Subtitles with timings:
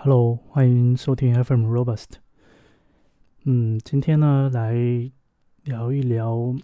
[0.00, 2.06] Hello，欢迎收听 FM Robust。
[3.42, 4.72] 嗯，今天呢来
[5.64, 6.54] 聊一聊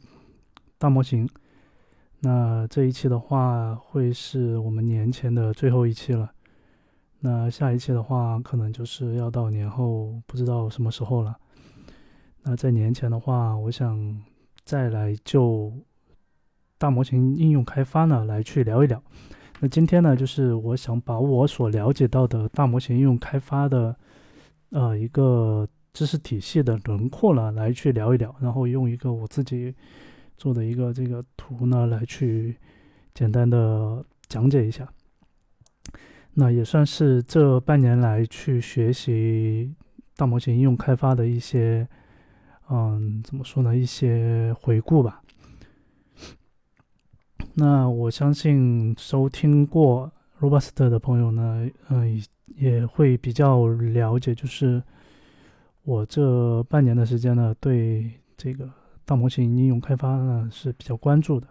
[0.78, 1.28] 大模型。
[2.20, 6.30] 那这一期的话会是我们年前的最后一期了。
[7.18, 11.36] 那下一期的话可能就是要到年后，不知道什么时候了。
[12.44, 14.22] 那在年前的话，我想
[14.64, 15.72] 再来就
[16.78, 19.02] 大模型应用开发呢来去聊一聊。
[19.60, 23.96] 那今天呢，就是我想把我所了解到的大模型应用开发的，
[24.70, 29.74] 呃，一个知识体系的轮廓呢，来去聊一聊，然后用一个我自己
[30.36, 32.56] 做的一个这个图呢，来去
[33.14, 34.86] 简单的讲解一下。
[36.34, 39.72] 那也算是这半年来去学习
[40.16, 41.88] 大模型应用开发的一些，
[42.68, 43.74] 嗯，怎么说呢？
[43.74, 45.22] 一些回顾吧。
[47.56, 52.20] 那我相信收听过 Robust 的朋友呢，嗯，
[52.56, 54.82] 也会比较了解，就是
[55.84, 58.68] 我这半年的时间呢，对这个
[59.04, 61.46] 大模型应用开发呢是比较关注的。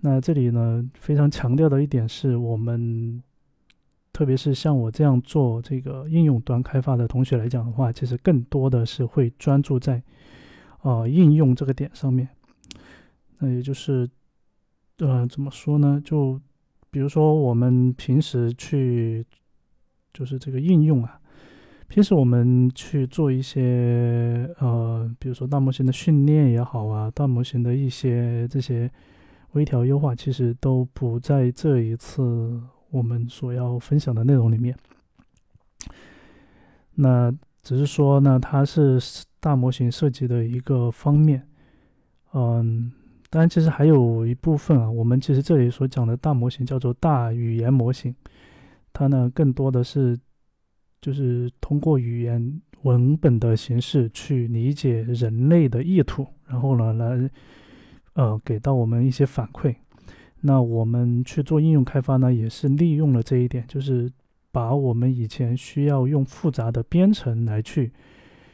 [0.00, 3.22] 那这里呢，非常强调的一点是我们，
[4.12, 10.02] 特别是像我这样做这个应用端开发的同学来讲的话，其实更多的是会专注在，
[10.80, 12.28] 呃，应用这个点上面。
[13.38, 14.10] 那也就是。
[14.98, 16.00] 呃，怎么说呢？
[16.04, 16.40] 就
[16.90, 19.26] 比如说我们平时去，
[20.12, 21.18] 就是这个应用啊，
[21.88, 28.88] 平时我们去做一些呃，比如说大模型的训练也好啊，大模型的一些这些
[29.52, 34.76] 微调优化，其实都不在这一次我们所要分享的内容里面。
[36.94, 39.00] 那只是说呢，它是
[39.40, 41.48] 大模型设计的一个方面，
[42.34, 42.92] 嗯。
[43.32, 48.14] 当然，其实还有一部分啊，我们其实这里所讲的大模型叫做大语言模型，
[48.92, 50.18] 它呢更多的是
[51.00, 57.30] 就是通过语言文本的形式去理解人类的意图，然后呢来
[58.12, 59.74] 呃给到我们一些反馈。
[60.42, 64.12] 那我们去做应用开发呢，也是利用了这一点，就是
[64.50, 67.90] 把我们以前需要用复杂的编程来去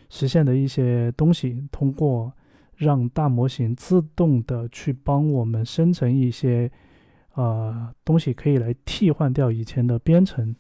[0.09, 2.33] 实现的一些东西，通过。
[2.79, 6.71] 让大模型自动的去帮我们生成一些，
[7.35, 10.55] 呃，东西可以来替换掉以前的编程，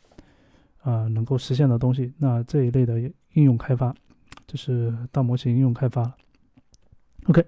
[0.83, 2.13] 啊，能够实现的东西。
[2.19, 3.01] 那这一类的
[3.35, 3.95] 应用开发，
[4.49, 6.13] 就是大模型应用开发。
[7.27, 7.45] OK，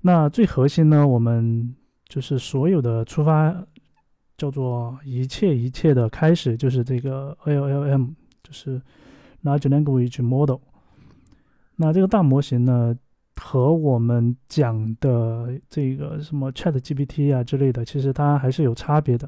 [0.00, 1.72] 那最核心呢，我们
[2.08, 3.54] 就是所有的出发
[4.36, 8.82] 叫做一切一切的开始，就是这个 LLM，就是
[9.44, 10.58] Large Language Model。
[11.76, 12.98] 那这个大模型呢？
[13.42, 19.26] 和我们讲的这个什么 Chat GPT 啊之类的，其实它还是有差别的。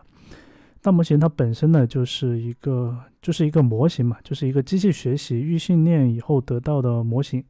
[0.82, 7.42] 大模型它本身呢，就是一个就是一个模型嘛，就是一个机器学习预训练以后得到的模型。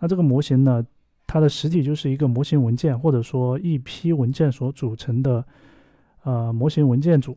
[0.00, 0.84] 那这个模型呢，
[1.26, 5.42] 它的实体就是一个模型文件，或者说一批文件所组成的
[6.24, 7.36] 呃模型文件组。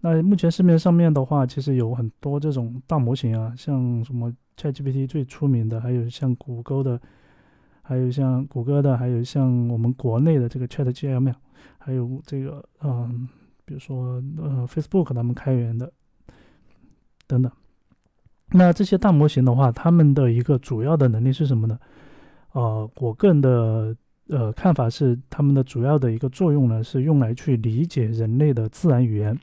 [0.00, 7.00] 那目前市面上面的话，其实有很多这种大模型啊，像什么 Chat GPT 最出名的，还有像谷歌的。
[7.90, 11.34] 还有像谷歌的，还有像我们国内的这个 Chat GM，
[11.76, 13.28] 还有这个嗯，
[13.64, 15.92] 比如说呃 Facebook 他们开源的
[17.26, 17.50] 等等。
[18.52, 21.76] 那这些大模型的话，他们的一个主要的能力是什么呢？
[22.52, 23.96] 呃，我个人的
[24.28, 29.36] 呃看法是，他们的主要的一个作用呢，是用来去理解人类的自然语言。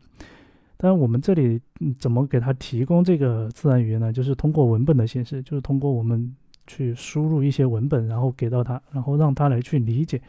[0.77, 1.59] 但，我们这里
[1.99, 4.13] 怎么给他提供这个自然语言呢？
[4.13, 6.33] 就是通过文本的形式，就是通过我们。
[6.67, 10.21] 去输入一些文本，然后给到他，然后让他来去理解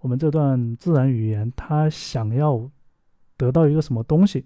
[0.00, 2.70] 我们这段自然语言，他想要
[3.36, 4.44] 得到一个什么东西。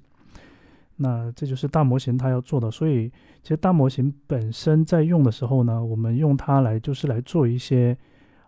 [0.96, 2.70] 那这就是大模型它要做的。
[2.70, 3.10] 所以，
[3.42, 7.98] 其实大模型本身在用的时候呢，我们用它来就是来做一些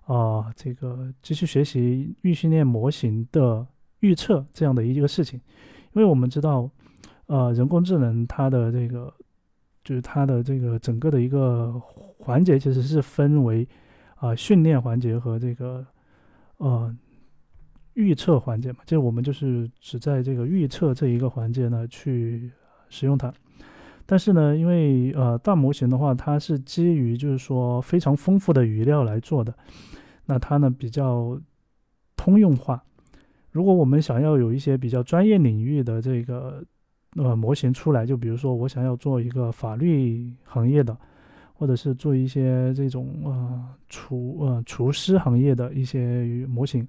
[0.04, 3.66] 啊，这个机器学习预训练模型的
[3.98, 5.40] 预测这样的一个事情。
[5.92, 6.70] 因为我们知道，
[7.26, 9.12] 呃，人工智能它的这个。
[9.86, 11.72] 就是它的这个整个的一个
[12.18, 13.64] 环节，其实是分为
[14.16, 15.86] 啊训练环节和这个
[16.56, 16.92] 呃
[17.94, 18.78] 预测环节嘛。
[18.84, 22.50] 就我们就是只在这个预测这一个环节呢去
[22.88, 23.32] 使用它。
[24.04, 29.54] 但是呢，因为呃大模型的话，它是基于就是说非常丰富的语料来做的，
[30.24, 31.40] 那它呢比较
[32.16, 32.82] 通用化。
[33.52, 36.64] 如果我们想要有一些比较专业领域的这个。
[37.16, 40.96] 呃，模型出来，就比如说我想要做一个法律行业的，
[41.54, 46.86] 或者是做一些这种呃厨呃厨师行业的一些模型，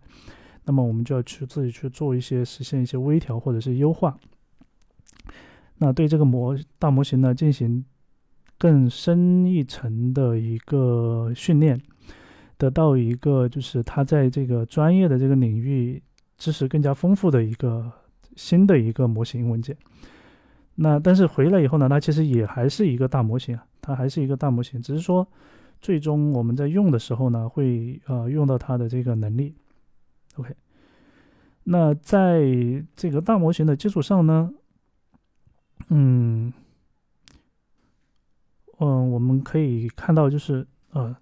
[0.66, 4.18] 那么我们就要去自己去做一些实现一些微调或者是优化。
[5.78, 7.86] 那对这个模大模型呢进行
[8.58, 11.80] 更深一层的一个训练，
[12.58, 16.02] 得到一个就是它在这个专业的这个领域
[16.38, 17.90] 知识更加丰富的一个
[18.36, 19.78] 新的一个模型文件。
[20.80, 25.28] 那但是回来以后呢，它其实也还是一个大模型啊，它还是一个大模型，只是说
[25.82, 29.56] 最终我们在用的时候呢，会呃用到它的这个能力。
[30.36, 30.56] OK，
[31.64, 32.44] 那在
[32.96, 34.54] 这个大模型的基础上呢，
[35.90, 36.54] 嗯，
[38.78, 41.18] 嗯，我们可以看到就是呃，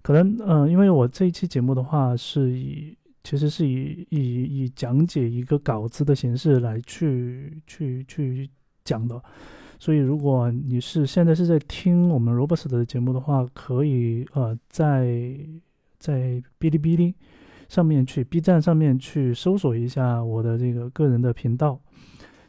[0.00, 8.48] 可能嗯，因为我这一期节目的话是以其实是以以以讲解一个稿子的形式来去去去。
[8.84, 9.22] 讲的，
[9.78, 15.38] 所以如果你是现在是在听我们 Robust 的节目的话，可以呃在
[15.98, 17.14] 在哔哩哔哩
[17.68, 21.80] 上面去 B 站上面去搜索一下我的这个个人的频道，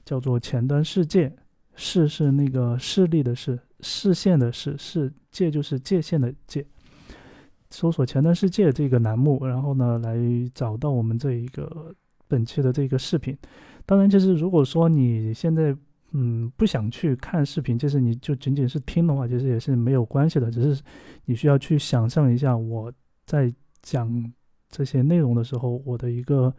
[0.03, 1.31] 叫做前端世界，
[1.75, 6.65] 视是那个视力的视，视线的视，视界就是界限的界，
[7.69, 10.17] 搜索前端世界这个栏目，然后呢来
[10.53, 11.95] 找到我们这一个
[12.27, 13.37] 本期的这个视频。
[13.85, 15.75] 当然，就是如果说你现在
[16.15, 20.51] 嗯，不想去看视频，就是你就仅仅是听的话，其实也是没有关系的。
[20.51, 20.83] 只是
[21.25, 22.93] 你需要去想象一下我
[23.25, 23.51] 在
[23.81, 24.31] 讲
[24.69, 26.53] 这些内容的时候，我的一个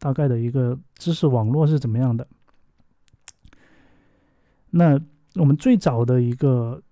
[0.00, 2.26] 大概的一个知识网络是怎么样的。
[4.70, 5.00] 那
[5.36, 6.82] 我们最早的一个，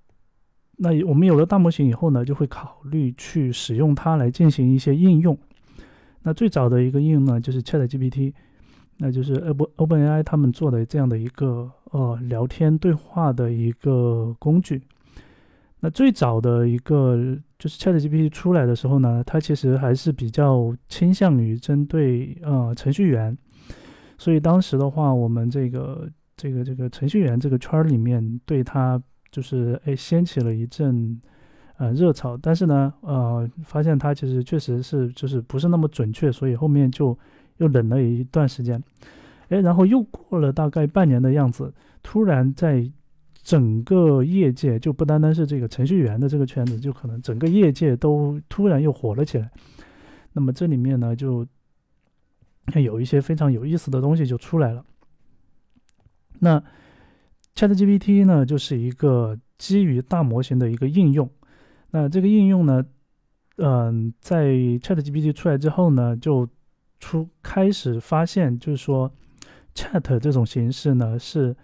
[0.77, 5.37] 那我们有了大模型以后呢，就会考虑去使用它来进行一些应用。
[6.23, 8.33] 那最早的一个应用呢，就是 ChatGPT。
[8.97, 14.83] 那就是 Open OpenAI 他们做的这样的一个呃聊天对话的一个工具。
[15.79, 17.17] 那最早的一个
[17.59, 23.37] 就是 ChatGPT 出来的时候呢，它其实还是比较倾向于针对呃程序员，
[24.19, 29.01] 所以当时的话，我们这个这个这个程序员这个圈儿里面对它
[29.31, 31.21] 就是哎掀起了一阵
[31.77, 32.37] 呃热潮。
[32.37, 37.17] 但是呢，呃，发现它其实确实是就是不是那么准确，所以后面就。
[37.59, 38.83] 又冷了一段时间，
[39.49, 42.91] 哎，然后又过了大概半年的样子，突然在
[43.43, 49.51] 整个业界，就不单单是这个程序员的这个圈子，就可能整个业界都突然又火了起来。
[50.33, 51.47] 那么这里面呢，就
[52.83, 54.85] 有一些非常有意思的东西就出来了。
[56.41, 56.63] 那
[57.55, 61.31] ChatGPT 呢，就是一个基于大模型的一个应用。
[61.91, 62.85] 那这个应用呢，
[63.59, 66.49] 嗯，在 ChatGPT 出来之后呢，就
[66.99, 69.13] 出开始发现，就是说
[69.75, 71.55] ，Chat 这种形式呢，是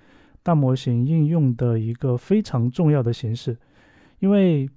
[0.42, 3.56] 大模型应用的一个非常重要的形式。
[4.18, 4.68] 因为，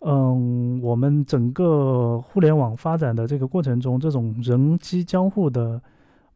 [0.00, 5.80] 嗯，我们整个互联网发展的这个过程中，这种人机交互的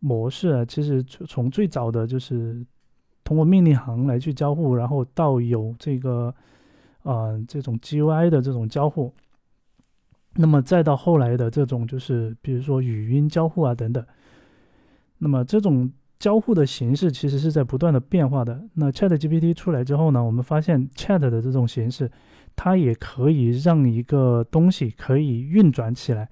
[0.01, 2.63] 模式啊，其实从最早的就是
[3.25, 6.35] 通过命令行来去交互，然后到有这个，
[7.05, 9.13] 呃，这种 GUI 的这种交互。
[10.35, 14.05] 那么再到后来的这种，就是比如说语音交互啊等等，
[15.19, 15.91] 那么这种
[16.23, 18.63] 交互的形式其实是在不断的变化的。
[18.75, 22.09] 那 Chat GPT 出来之后呢，我们发现 Chat 的这种形式，
[22.55, 26.29] 它也可以让一个东西可以运转起来，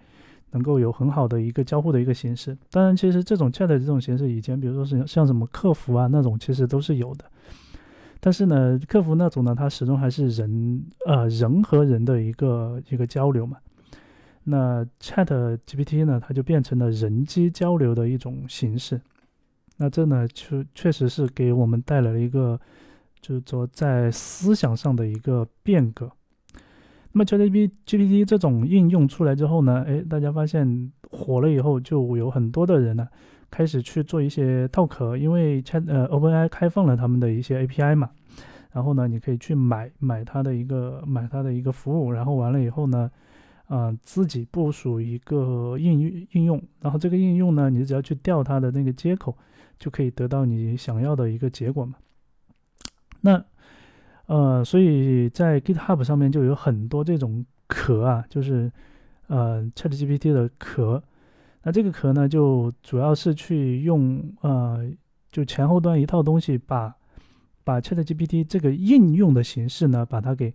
[0.52, 2.56] 能够有很好的一个交互的一个形式。
[2.70, 7.24] 当然，其实这种 Chat 这种形式，以前比如说是像什么客服啊那种，其实都是有的。
[8.20, 13.56] 但是呢，客服那种呢，它始终还是人呃人和人的一个一个交流嘛。
[14.44, 19.00] 那 Chat GPT 呢，它就变成了人机交流的一种形式。
[19.82, 22.60] 那这呢，确确实是给我们带来了一个，
[23.18, 26.12] 就是说在思想上的一个变革。
[27.12, 27.38] 那么 Chat
[27.86, 33.08] GPT 这种应用出来之后呢，哎，大家发现火了以后，就有很多的人呢
[33.50, 38.10] 开始去做一些套壳，因为 Chat 呃 OpenAI 开放了他们的一些 API 嘛，
[38.72, 43.10] 然后呢，你可以去买买它的一个买它的一个服务，然后完了以后呢。
[43.70, 49.38] 啊，自己部署一个应用应用，然后这个应用呢，你只要去调它的那个接口，
[49.80, 51.94] 就可以得到你想要的一个结果嘛。
[53.22, 53.44] 那
[54.26, 58.70] 呃，所以在 GitHub 上面就有很多这种壳啊，就是
[59.26, 61.02] 呃 ChatGPT 的壳。
[61.64, 64.88] 那这个壳呢，就主要是去用呃，
[65.32, 66.94] 就前后端一套东西，把
[67.64, 70.54] 把 ChatGPT 这个应用的形式呢，把它给。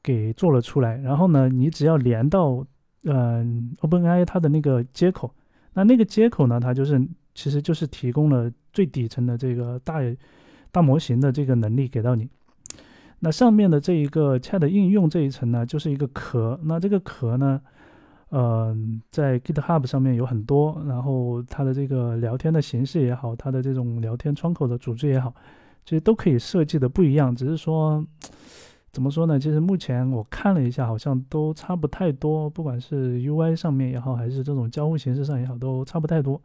[0.00, 2.64] 给做了出来，然后呢，你只要连到，
[3.02, 5.34] 嗯，OpenAI 它的那个接口，
[5.74, 6.96] 那那个接口呢，它就是
[7.38, 10.00] 其实就是提供了最底层的这个大
[10.72, 12.28] 大模型的这个能力给到你。
[13.20, 16.58] 那上面的这一个 Chat 应用这一层呢，就是一个壳。
[16.64, 17.60] 那这个壳呢，
[18.30, 25.32] 嗯，在 GitHub 上面有很多，然后它的这个聊天的形式也好，它的这种聊天窗口的组织也好，
[25.84, 28.04] 其实都可以设计的不一样，只是说
[28.90, 29.38] 怎么说呢？
[29.38, 36.40] 其实目前我看了一下，好像都差不太多，不管是 UI 上面也好，还是这种交互形式上也好，都差不太多，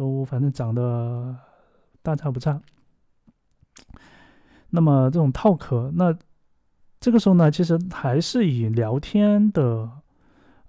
[0.00, 1.36] 都反正长得
[2.00, 2.58] 大差不差。
[4.70, 6.16] 那么这种套壳，那
[6.98, 9.90] 这个时候呢，其实还是以聊天的。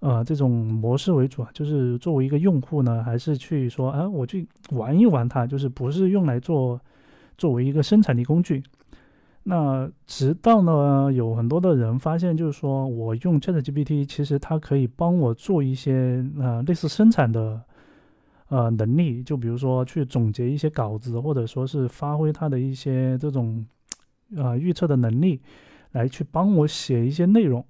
[0.02, 6.82] 呃，这种模式为主啊，就是作为一个用户呢，还是去说，哎，我去玩一玩它，就是不是用来做
[7.38, 8.64] 作为一个生产力工具。
[9.44, 17.62] 那直到呢，有很多的人发现，就是说我用 ChatGPT，其实它可以帮我做一些呃类似生产的
[18.52, 23.66] 呃能力，就比如说去总结一些稿子，或者说是发挥它的一些这种
[24.36, 25.40] 呃预测的能力，
[25.94, 27.66] 来去帮我写一些内容。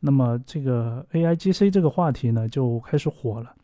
[0.00, 3.54] 那么这个 A I G C 这个话题呢就开始火了。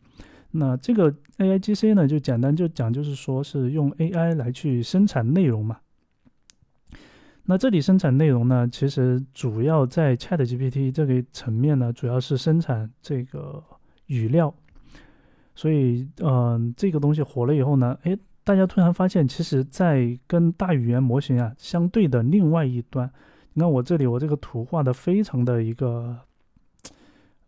[0.51, 5.79] 那这个 A I G C 呢就简单就讲，就是说是用 A I 来去生产内容嘛。
[7.45, 13.63] 那这里生产内容呢，其实主要在 Chat G P T 这个层面呢，主要是生产这个
[14.05, 14.53] 语料。
[15.55, 23.11] 所以，嗯，这个东西火了以后呢，哎，大家突然发现，其实，在跟大语言模型啊相对的另外一端。
[23.53, 26.17] 你看我这里，我这个图画的非常的一个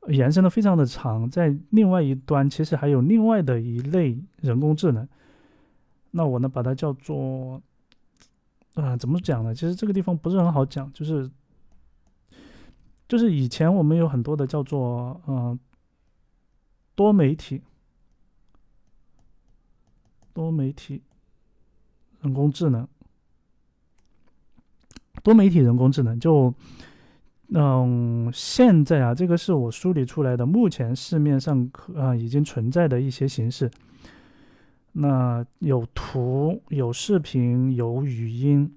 [0.08, 5.08] 延伸的非常的长，在另外一端其实还有另外的一类人工智能，
[6.12, 7.60] 那我呢把它叫做
[8.76, 9.56] 啊怎么讲呢？
[9.56, 11.28] 其实这个地方不是很好讲，就是
[13.08, 15.60] 就是以前我们有很多的叫做嗯
[16.94, 17.62] 多媒体
[20.36, 21.02] 多媒体
[22.22, 22.86] 人工智能。
[25.24, 26.54] 多媒体人工智能就，
[27.54, 33.72] 嗯，现在啊，这个是我梳理出来的，目前市面上可啊已经存在的一些形式。
[34.92, 38.70] 那有图、有视频、有语音，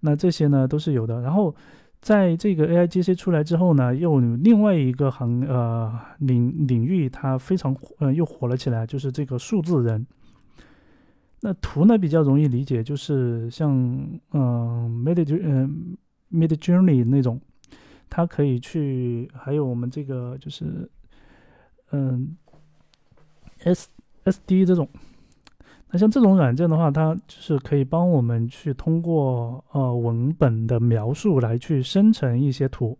[0.00, 1.20] 那这些呢都是有的。
[1.20, 1.52] 然后
[2.00, 10.06] 在这个 A I G C 出来之后呢，又另外一个行呃领领域，它非常呃又火了起来，就是这个数字人。
[11.40, 13.70] 那图呢比较容易理解，就是像
[14.32, 15.96] 嗯，Mid 嗯
[16.32, 17.40] ，Mid Journey 那种，
[18.08, 20.90] 它可以去，还有我们这个就是
[21.92, 22.36] 嗯
[23.58, 23.88] ，S
[24.24, 24.88] S D 这种。
[25.90, 32.98] 那像这种软件的话，它就是可以帮我们去通过呃文本的描述来去生成一些图，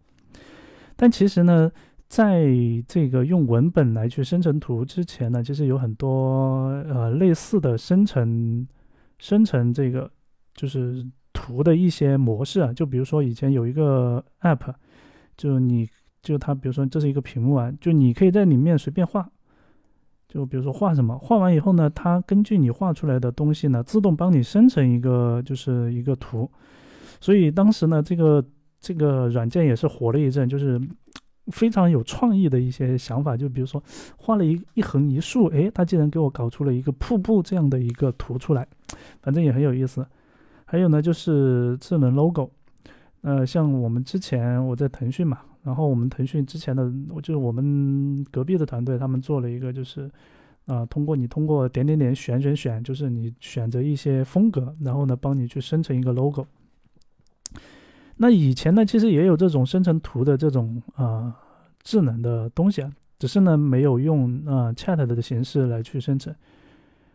[0.95, 1.71] 但其实呢。
[2.09, 2.47] 在
[2.87, 8.67] 这个用文本来去生成图之前呢，其实有很多呃类似的生成
[9.19, 10.09] 生成这个
[10.55, 12.73] 就是图的一些模式啊。
[12.73, 14.73] 就比如说以前有一个 app，
[15.37, 15.89] 就你
[16.23, 19.29] 就它比如说这是一个屏幕啊，就你可以在里面随便画，
[20.29, 26.49] 就比如说画什么，画完以后呢，它根据你画出来的东西呢，自动帮你生成一个就是一个图。
[27.21, 28.45] 所以当时呢，这个
[28.79, 30.81] 这个软件也是火了一阵，就是。
[31.53, 33.83] 非常有创意的一些想法，就比如说
[34.17, 38.67] 画了一一横一竖，哎，他竟然给我搞出了一个瀑布这样的一个图出来，
[39.23, 40.07] 反正也很有意思。
[40.65, 42.50] 还有呢，就是智能 logo，
[43.21, 50.11] 呃，像我们之前我在腾讯嘛，然后我们腾讯之前的，我就是我们隔壁的团队，他们做了一个，就是
[50.67, 56.45] 啊，通过你通过点点点选选选，就是你选择一些风格，然后呢，帮你去生成一个 logo。
[58.16, 61.35] 那以前呢，其实也有这种生成图的这种啊
[61.82, 66.35] 智能的东西啊，只是呢没有用啊 Chat 的形式来去生成。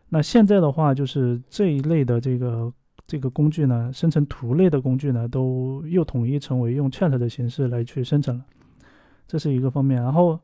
[0.10, 2.72] 那现在的话，就是这一类的这个
[3.08, 8.46] 这个工具呢，生成图类的工具呢，都又统一成为用 Chat 的形式来去生成了，
[9.27, 10.01] 这是一个方面。
[10.01, 10.39] 然后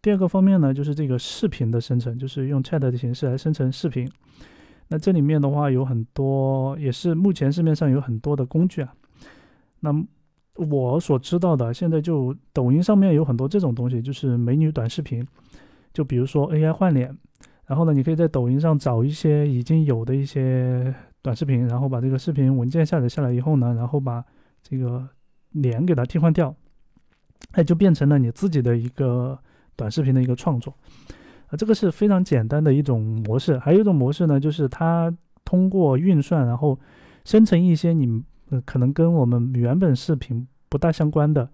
[0.00, 4.10] 第二个方面呢，就是这个视频的生成，就是用 Chat 的形式来生成视频。
[4.88, 8.94] 那这里面的话有很多，也是目前市面上有很多的工具啊。
[9.80, 9.92] 那
[10.54, 15.24] 我所知道的，现在就抖音上面有很多这种东西，就是美女短视频，
[15.92, 17.16] 就比如说 AI 换脸，
[17.66, 20.92] 然后呢，你可以在抖音上找一些已经有的一些
[21.22, 24.24] 短视频，然后把这个视频文件下载下来以后呢，然后把
[24.60, 25.08] 这个
[25.52, 26.52] 脸给它替换掉，
[27.52, 29.38] 哎，就变成了你自己的一个
[29.76, 30.74] 短视频的一个创作，
[31.46, 33.56] 啊，这个是非常简单的一种模式。
[33.60, 36.76] 还有一种模式呢，就是它通过运算，然后
[37.24, 38.24] 生成一些你。
[38.50, 41.48] 呃，可能跟我们原本视频不大相关的，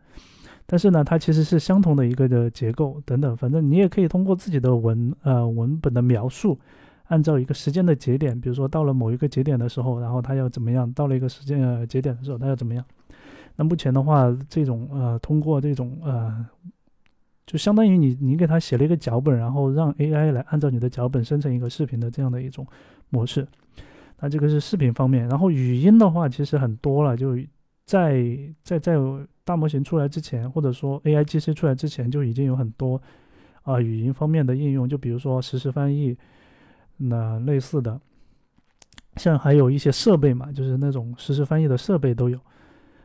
[0.67, 3.37] 但是呢，它其实是相同的一个的结构等等。
[3.37, 6.59] 反正你也可以通过自己的文呃文本的描述，
[7.05, 10.91] 按照一个时间的节点，比如说到了某一个节点的时候，然后它要怎么样？
[10.93, 12.85] 到了一个时间呃节点的时候，它要怎么样？
[13.57, 16.45] 那目前的话，这种呃通过这种呃，
[17.47, 22.67] 就相当于你你给它写了一个脚本，然后让 AI 来按照你的脚本生成一个视频的这样的一种
[23.11, 23.47] 模式。
[24.25, 27.37] 那这个是视频方面，然后语音的话其实很多了，就
[27.85, 28.25] 在
[28.62, 28.97] 在在
[29.45, 32.99] 大模型出来之前，或者说 AIGC 出来之前，就已经有很多
[33.64, 36.16] 啊语音方面的应用，就比如说实时翻译，
[36.97, 38.00] 那类似的，
[39.16, 42.40] 像还有一些设备嘛，就是那种实时翻译的设备都有。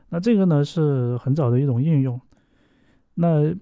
[0.07, 2.17] 那这个呢是很早的一种应用。
[3.15, 3.53] 那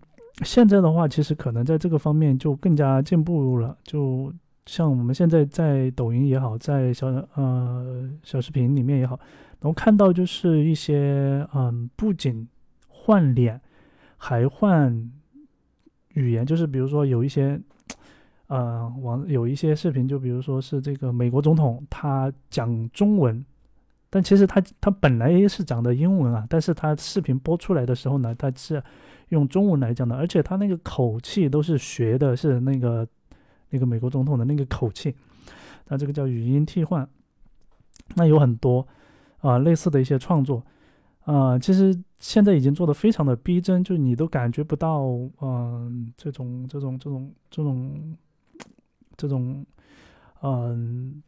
[0.43, 4.31] 现在的话，其实可能在这个方面就更加进步了，就。
[4.67, 9.17] 像我们现在在抖音也好，在小呃小视频里面也好，
[9.61, 12.45] 能看到就是一些嗯，不仅
[12.89, 13.61] 换脸，
[14.17, 15.09] 还换
[16.15, 17.57] 语言，就是比如说有一些
[18.47, 23.45] 呃网有一些视频，就比如说是这个美国总统他讲中文，
[24.09, 28.83] 但其实他他本来是讲的英文啊，但是他视频播出来的时候呢，他是
[29.29, 33.07] 用中文来讲的，而且他那个口气都是学的是那个。
[33.69, 35.15] 那个美国总统的那个口气，
[35.87, 37.07] 那这个叫语音替换，
[38.15, 38.87] 那有很多
[39.39, 40.63] 啊类似的一些创作
[41.25, 45.01] 啊，其实现在已经做的非常的逼真，就你都感觉不到
[45.41, 48.17] 嗯这种这种这种这种
[49.17, 49.65] 这种
[50.41, 51.21] 嗯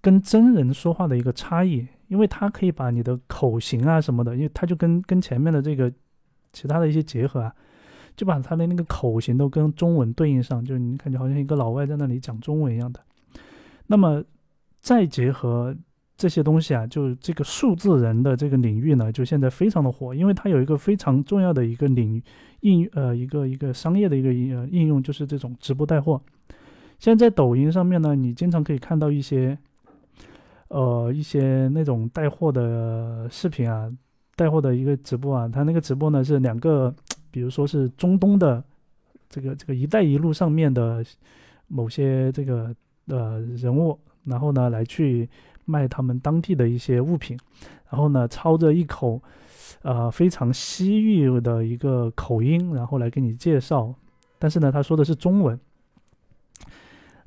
[0.00, 5.92] 跟真人说话的一个差异，因为它可以把你的口型啊什么的，因为它就跟跟前面的这个
[6.52, 7.54] 其他的一些结合啊。
[8.18, 12.98] 就把他的那个口型都跟中文对应上，就你感觉好像一个老外在那里讲中文一样的。
[13.86, 14.24] 那么
[14.80, 15.72] 再结合
[16.16, 22.20] 这些东西啊，就这个数字人的这个领域呢，就现在非常的火，因为它有一个非常重要的一个领
[22.62, 26.20] 应呃一个一个商业的一个应应用，就是这种直播带货。
[26.98, 29.56] 现在在抖音上面呢，你经常可以看到一些
[30.66, 33.88] 呃一些那种带货的视频啊，
[34.34, 36.92] 带货的一个直播啊，他那个直播呢是两个。
[37.30, 38.62] 比如说是中东的
[39.28, 41.04] 这个这个“一带一路”上面的
[41.66, 42.74] 某些这个
[43.06, 45.28] 呃人物，然后呢来去
[45.66, 47.38] 卖他们当地的一些物品，
[47.90, 49.22] 然后呢操着一口
[49.82, 53.94] 呃非常西域的一个口音，然后来给你介绍，
[54.38, 55.60] 但是呢他说的是中文，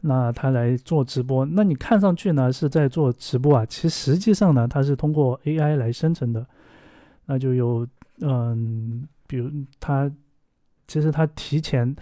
[0.01, 6.43] 那他来做直播，那你看上去呢是在做直播啊，其实际上呢他是通过 AI 来生成的，
[7.27, 7.87] 那就有
[8.21, 9.07] 嗯。
[9.31, 10.11] 比如他，
[10.89, 11.95] 其实他提前，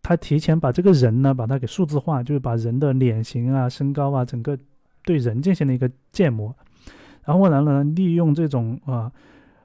[0.00, 4.56] 他提前把这个人呢，把它给数字化，就是把人的脸型啊、身高啊，整个
[5.02, 6.54] 对人进行了一个建模，
[7.24, 9.10] 然后呢，利用这种啊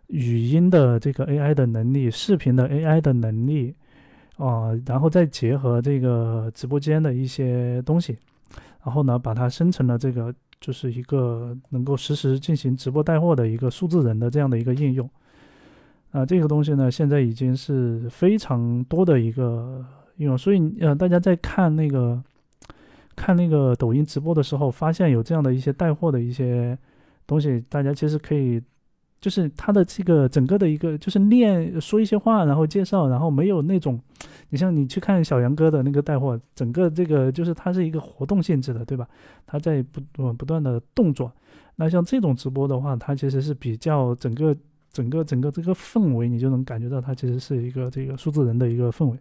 [0.08, 3.76] 语音的这个 AI 的能力、视频的 AI 的能力
[4.38, 8.18] 啊，然后再结合这个直播间的一些东西，
[8.84, 15.08] 然后呢，把它生成了这个就是一个能够实时进行直播带货的一个数字人的这样的一个应用。
[16.12, 19.84] 啊，这个东西呢，现在已经是非常多的一个
[20.18, 22.22] 应用，所以呃，大家在看那个
[23.16, 26.78] 看那个抖音直播的时候，发现有这样的一些带货的一些
[27.26, 28.62] 东西，大家其实可以，
[29.22, 33.98] 就是它的这个整个的一个就是练说一些话，然后介绍，然后没有那种，
[34.50, 39.08] 你像你去看小杨哥的那个带货，整个这个就是它是一个活动性质的，对吧？
[39.46, 41.32] 它在不不断的动作，
[41.78, 44.54] 那像这种直播的话，它其实是比较整个。
[44.92, 49.18] 整个整个这个氛围，你就能感觉到它其实是一个这个数字人的一个氛围。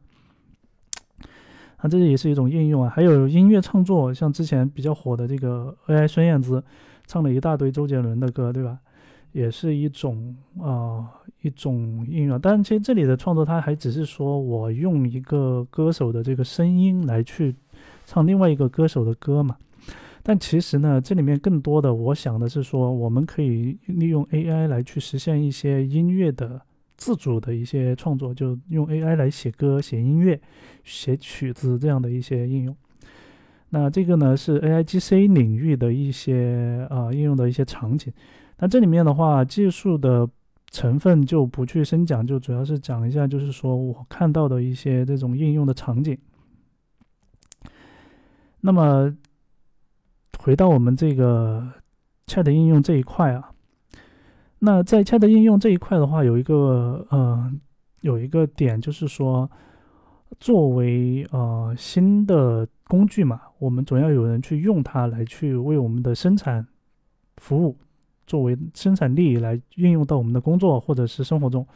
[1.77, 2.91] 啊，这也是一种应用啊。
[2.91, 6.63] 还有音乐创作，像之前比较火的这个 AI 孙燕姿，
[7.07, 8.79] 唱了一大堆周杰伦的歌，对吧？
[9.33, 11.09] 也是一种啊
[11.41, 12.39] 一种应用。
[12.41, 17.55] 但其实这里的创作，它还只是说我用一个歌手的这个声音来去
[18.05, 19.57] 唱另外一个歌手的歌嘛。
[20.23, 26.61] 但其实呢，这里面更多的，我想的是说，我们可以利用 AI 来去实现一些音乐的
[26.99, 30.39] 自主的一些创作，就用 AI 来写歌、写音乐、
[30.85, 32.77] 写曲子这样的一些应用。
[33.71, 38.13] 那这个呢是 AIGC 领域的一些啊应用的一些场景。
[38.59, 40.29] 那这里面的话，技术的
[40.71, 46.19] 成分就不去深讲，就主要是讲一下，就是说我看到的一些这种应用的场景。
[48.61, 49.17] 那么。
[50.43, 51.63] 回到我们这个
[52.27, 53.51] Chat 应用这一块啊，
[54.61, 57.53] 那在 Chat 应用这一块的话，有一个呃，
[58.01, 59.51] 有一个点就是说，
[60.39, 66.67] 作为呃新的工具嘛，我们总要有人去用它来去为我们的生产
[67.37, 67.77] 服务，
[68.27, 71.67] 作为生产力来运用到我们的工作或者是生活中。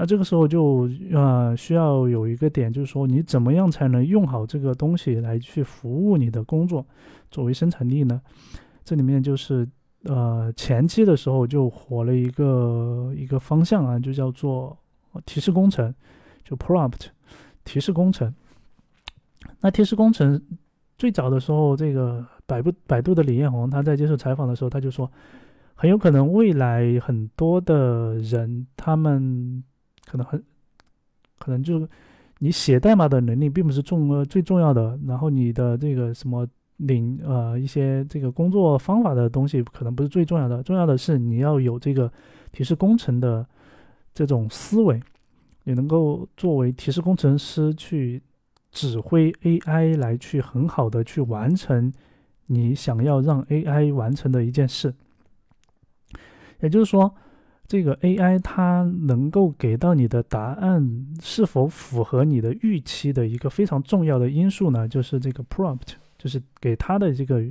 [0.00, 6.86] 那这个时候就呃需要有一个点，就是说你怎么样才能用好这个东西来去服务你的工作，
[7.32, 8.22] 作为生产力呢？
[8.84, 9.68] 这里面就是
[10.04, 14.78] 呃前期的时候就火了一个一个方向啊，就叫做
[15.26, 15.92] 提示工程，
[16.44, 17.06] 就 prompt
[17.64, 18.32] 提示工程。
[19.60, 20.40] 那提示工程
[20.96, 25.10] 最早的时候，这个百度百度的李彦宏他在接受采访的时候，他就说，
[25.74, 29.64] 很有可能未来很多的人，他们
[30.08, 30.42] 可能很
[31.38, 31.86] 可能就
[32.38, 42.10] 你写代码的能力并不是重呃最重要的，然后你的这个什么领呃一些这个工作方法的东西可能不是最重要的，重要的是你要有这个
[42.52, 43.46] 提示工程的
[44.14, 45.00] 这种思维。
[45.64, 48.22] 你能够作为提示工程师去
[48.72, 51.92] 指挥 AI 来去很好的去完成
[52.46, 54.94] 你想要让 AI 完成的一件事。
[56.60, 57.14] 也就是说，
[57.68, 64.88] 这个 AI 它能够给到你的答案是否符合你的预期的一个非常重要的因素呢？
[64.88, 67.44] 就是这个 prompt，就是给它的这个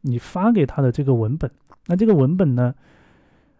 [0.00, 1.48] 你发给它的这个文本。
[1.86, 2.74] 那这个文本呢？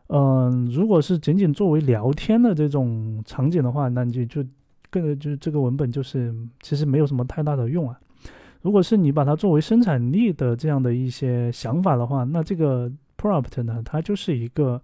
[0.09, 4.48] 嗯，如果是仅仅作为聊天的这种场景的话，那你就就
[4.90, 7.98] 更就这个文本就是其实没有什么太大的用啊。
[8.62, 14.80] 如果是你把它作为生产力的这样的一些想法的话，那这个 prompt 呢，它就是一个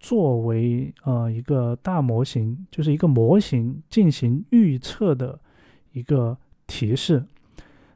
[0.00, 5.38] 作为呃一个大模型，就是一个模型进行预测的
[5.92, 7.24] 一个提示。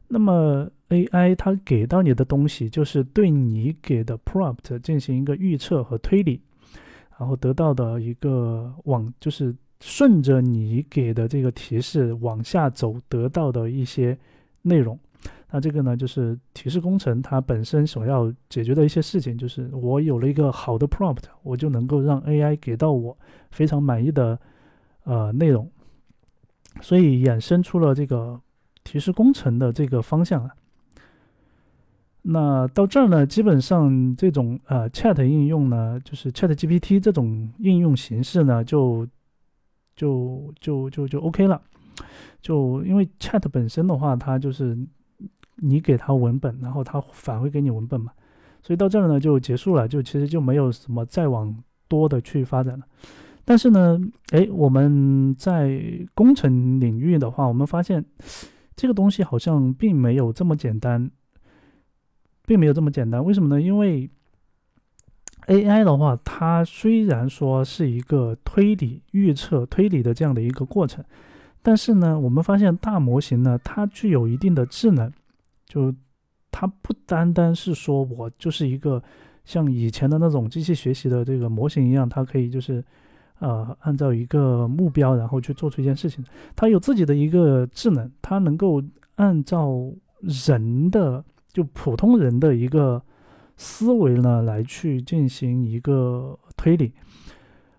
[0.08, 6.40] 那么 AI 它给到你的东西，就是对你给的 prompt 进行一个预测和推理，
[7.18, 14.18] 然后得到的一个往就是顺着你给的这个提示往下走得到的一些
[14.60, 14.98] 内容。
[15.52, 23.16] 那这个呢，就是提示工程它本身所要解决的一些事情，就是我有了一个好的 prompt，我就能够让 AI 给到我
[23.50, 24.36] 非常满意的
[25.04, 25.70] 呃内容，
[26.80, 28.40] 所以衍生出了这个。
[28.84, 30.50] 提示工程的这个方向啊，
[32.22, 39.06] 那到这儿呢，基本上这种呃 Chat 应用呢，就是 Chat GPT 这种应用形式呢，就
[39.94, 41.62] 就就就就 OK 了。
[42.40, 44.76] 就因为 Chat 本身的话，它就是
[45.56, 48.12] 你给它文本，然后它返回给你文本嘛，
[48.62, 51.56] 所以到这儿呢就结束了，就其实就没有什么再往
[51.88, 52.84] 多的去发展了。
[53.44, 55.82] 但是呢，哎，我们在
[56.14, 58.04] 工程领域的话，我们发现。
[58.74, 61.10] 这个东西好像并没有这么简单，
[62.46, 63.22] 并没有这么简单。
[63.22, 63.60] 为什么呢？
[63.60, 64.08] 因为
[65.46, 71.04] AI 的话，它虽然说是一个推理、预测、推理的这样的一个过程，
[71.60, 75.12] 但是呢，我们发现大模型呢，它具有一定的智能，
[75.72, 75.94] 就
[76.50, 79.02] 它不单单是说我就是一个
[79.44, 82.84] 像以前的那种机器学习的这个模型一样，它可以就是。
[83.38, 88.80] 呃，按照一个目标，然后去做出一件事情，他有自己的一个智能，他能够
[89.16, 93.02] 按照人的就普通人的一个
[93.56, 96.92] 思维呢来去进行一个推理。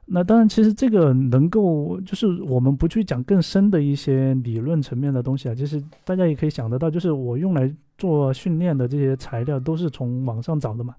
[0.08, 10.96] 那当然，其实这个能够就是我们不去讲更深的一些理论层面的东西啊，其实大家也可以想得到，就是我用来做训练的这些材料都是从网上找的嘛。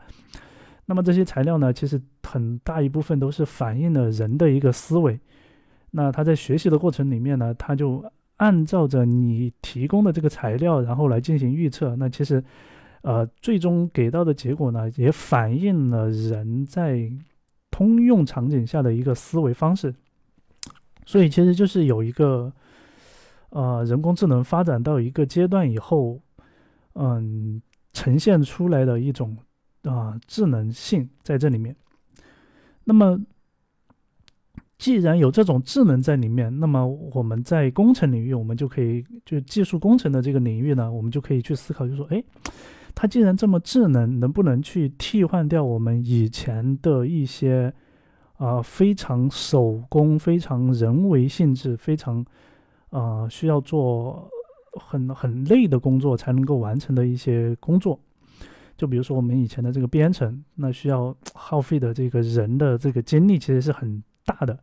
[0.87, 5.19] 那么这些材料呢，其实很大一部分都是反映了人的一个思维。
[5.91, 8.05] 那他在学习的过程里面呢，他就
[8.37, 11.95] 按照着你提供的这个材料，然后来进行预测。
[11.97, 12.43] 那其实，
[13.03, 17.09] 呃，最终给到的结果呢，也反映了人在
[17.71, 19.95] 通用场景下的一个思维方式。
[21.07, 22.53] 所以，其实就是有一个，
[23.51, 26.21] 呃，人工智能发展到一个阶段以后，
[26.95, 27.61] 嗯，
[27.93, 29.37] 呈现出来的一种。
[29.87, 31.77] 啊，智能性在这里面。
[32.85, 33.21] 那么，
[34.79, 42.25] 既然有这种智能在里面，那么我们在工程领域，我们就可以就技术工程的这个领域呢，我们就可以去思考，就说，哎，
[42.95, 47.71] 它既然这么智能，能不能去替换掉我们以前的一些
[48.39, 52.25] 啊非常手工、非常人为性质、非常
[52.89, 54.31] 啊需要做
[54.81, 57.99] 很很累的工作才能够完成的一些工作？
[58.77, 64.59] 就比如说我们以前的这个编程，那需要耗费的这个人的这个精力其实是很大的，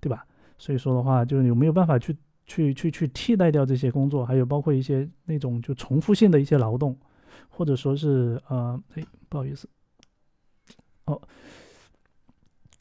[0.00, 0.24] 对吧？
[0.56, 4.24] 所以说的话，就是有没有办法去去去去替代掉这些工作？
[4.24, 6.96] 还有包括一些那种就重复性的一些劳动，
[7.48, 9.68] 或者说是呃，哎，不好意思，
[11.06, 11.20] 哦，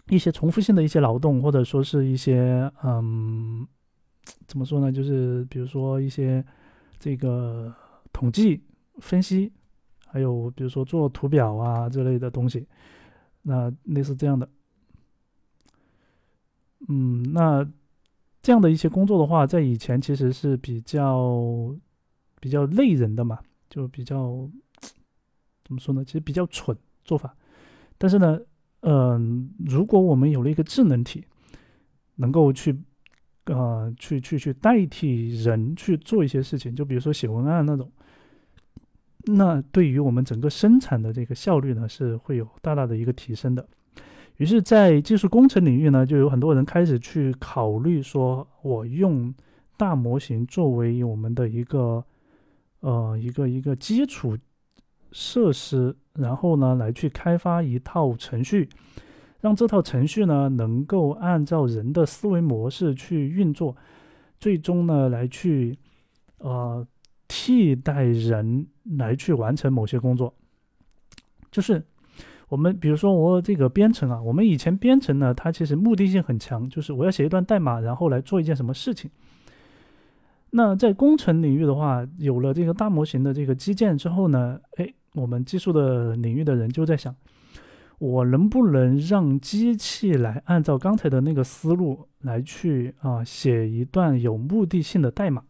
[0.09, 3.67] 一些重复性的一些劳动，或者说是一些嗯，
[4.45, 4.91] 怎么说呢？
[4.91, 6.45] 就是比如说一些
[6.99, 7.73] 这个
[8.11, 8.63] 统计
[8.99, 9.51] 分析。
[10.07, 12.65] 还有比如说做图表啊这类的东西，
[13.41, 14.47] 那类似这样的，
[16.87, 17.69] 嗯，那
[18.41, 21.75] 这样的一些工作的话，在以前其实是比较
[22.39, 23.37] 比较累人的嘛，
[23.69, 24.49] 就比较
[25.65, 26.05] 怎么说呢？
[26.05, 27.35] 其实比较蠢做法。
[27.97, 28.39] 但是呢，
[28.79, 31.25] 嗯，如果我们有了一个智能体，
[32.15, 32.73] 能够去
[33.45, 37.91] 呃去去去代替人去做一些事情，就比如说写文案那种。
[39.27, 43.67] 那对于我们整个生产的这个效率呢，是会有大大的一个提升的。
[44.37, 49.33] 于是，在技术工程领域呢，就有很多人开始去考虑说，我用
[49.77, 52.05] 大模型作为我们的一个
[52.81, 54.37] 呃一个一个基础
[55.11, 58.69] 设施，然后呢，来去开发一套程序，
[59.45, 63.77] 让这套程序呢能够按照人的思维模式去运作，
[64.39, 65.77] 最终呢来去
[66.39, 66.83] 呃
[67.27, 68.65] 替代人
[68.97, 70.33] 来去完成某些工作，
[71.51, 71.83] 就是。
[72.47, 79.09] 我们比如说，我这个编程啊，我们以前编程呢，它其实目的性很强，就是我要写一段代码，然后来做一件什么事情。
[80.51, 87.13] 那在工程领域的话，有了这个大模型的这个基建之后呢，哎，我们技术的领域的人就在想，
[87.97, 95.43] 我能不能让机器来按照刚才的那个思路来去啊写一段有目的性的代码？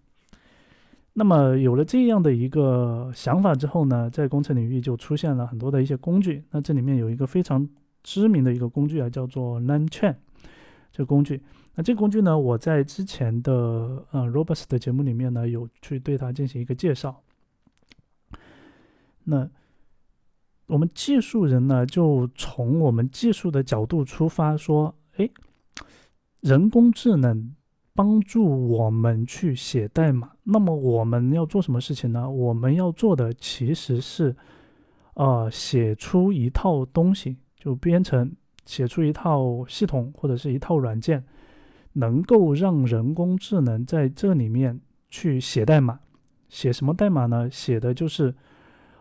[1.14, 6.44] 那么有了这样的一个想法之后呢，在工程领域就出现了很多的一些工具。
[6.52, 7.68] 那这里面有一个非常
[8.04, 10.16] 知名的一个工具啊，叫做 lanchain
[10.92, 11.42] 这个工具。
[11.74, 17.22] 那这个工具呢，我在之前的呃 Robust 的节目里面呢，有去对它进行一个介绍。
[19.24, 19.50] 那
[20.68, 25.30] 我们技术人呢，就从我们技术的角度出发，说，哎，
[26.42, 27.56] 人工智能。
[27.98, 32.30] 帮助我们去写代码，那么我们要做什么事情呢？
[32.30, 34.36] 我们要做的其实是，
[35.14, 38.30] 呃，写出一套东西，就编程，
[38.66, 41.24] 写出一套系统或者是一套软件，
[41.94, 45.98] 能够让人工智能在这里面去写代码。
[46.50, 47.50] 写什么代码呢？
[47.50, 48.36] 写的就是，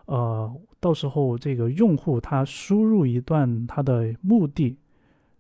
[0.07, 4.77] 呃，到时候这个用户他输入一段他的目的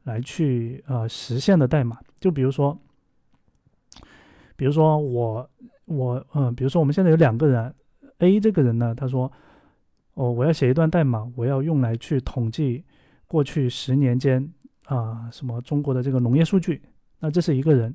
[0.05, 2.79] 来去呃实现的代码，就比如说。
[4.57, 5.51] 比如说我
[5.87, 7.75] 我嗯，比如说我们现在有两个人
[8.19, 9.31] ，A 这个人呢，他说，
[10.15, 12.85] 哦，我要写一段代码，我要用来去统计
[13.27, 14.49] 过去十年间
[14.85, 16.81] 啊什么中国的这个农业数据，
[17.19, 17.93] 那这是一个人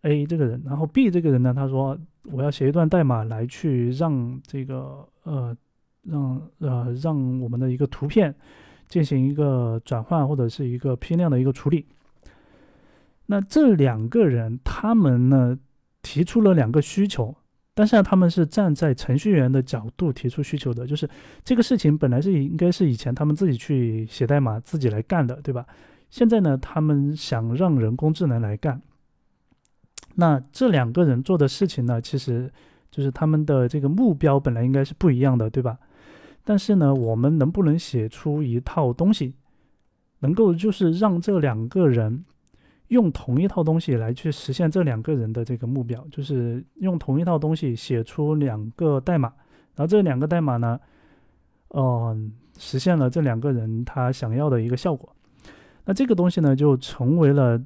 [0.00, 1.98] A 这个人，然后 B 这个人呢，他说
[2.32, 5.54] 我要写一段代码来去让这个呃
[6.02, 8.34] 让呃让我们的一个图片
[8.88, 11.86] 进行一个转换或者是一个批量的一个处理，
[13.26, 15.58] 那这两个人他们呢？
[16.02, 17.36] 提出了两个需求，
[17.74, 21.06] 但是呢他们是站在程序员的角度提出需求的，就是
[21.44, 25.66] 这个事情本来是应该是以前他们自己去写代码自己来干的，对吧？
[26.08, 28.80] 现在呢，他们想让人工智能来干。
[30.14, 32.50] 那这两个人做的事情呢，其实
[32.90, 35.78] 就是他们的这个目标本来应该是不一样的，对吧？
[36.50, 39.32] 但是呢，我们能不能写出一套东西，
[40.18, 42.24] 能够就是让这两个人。
[42.88, 49.28] 用同一套东西来去实现这两个人的这个目标，就是用同一套东西写出两个代码，
[49.76, 50.80] 然后这两个代码呢，
[51.68, 55.14] 嗯，实现了这两个人他想要的一个效果。
[55.84, 57.62] 那这个东西呢，就成为了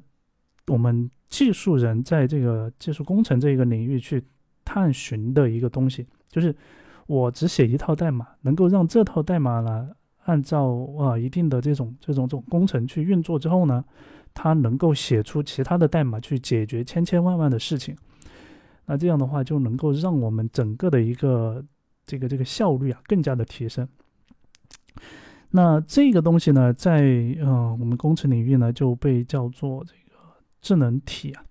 [0.67, 4.23] 我们技术人在这个技术工程这个领域去
[4.63, 6.55] 探寻的一个东西，就是
[7.07, 9.89] 我只写一套代码，能够让这套代码呢，
[10.25, 10.65] 按照
[10.99, 13.83] 啊一定的这种这种这种工程去运作之后呢。
[14.37, 17.95] 它能够写出其他的代码去解决千千万万的事情，
[18.85, 21.63] 那这样的话就能够让我们整个的一个
[22.05, 23.87] 这个这个效率啊更加的提升。
[25.51, 26.99] 那这个东西呢，在
[27.39, 30.19] 呃我们工程领域呢就被叫做这个
[30.61, 31.41] 智能体啊，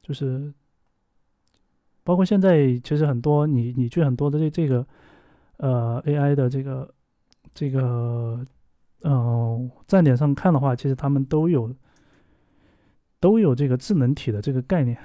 [0.00, 0.50] 就是
[2.04, 4.86] 包括现在其实很多你你去很多的这这个
[5.56, 6.94] 呃 AI 的这个
[7.52, 8.44] 这个。
[9.06, 11.70] 嗯，站点上看的话，其实他们都有
[13.20, 14.96] 都有这个智能体的这个概念。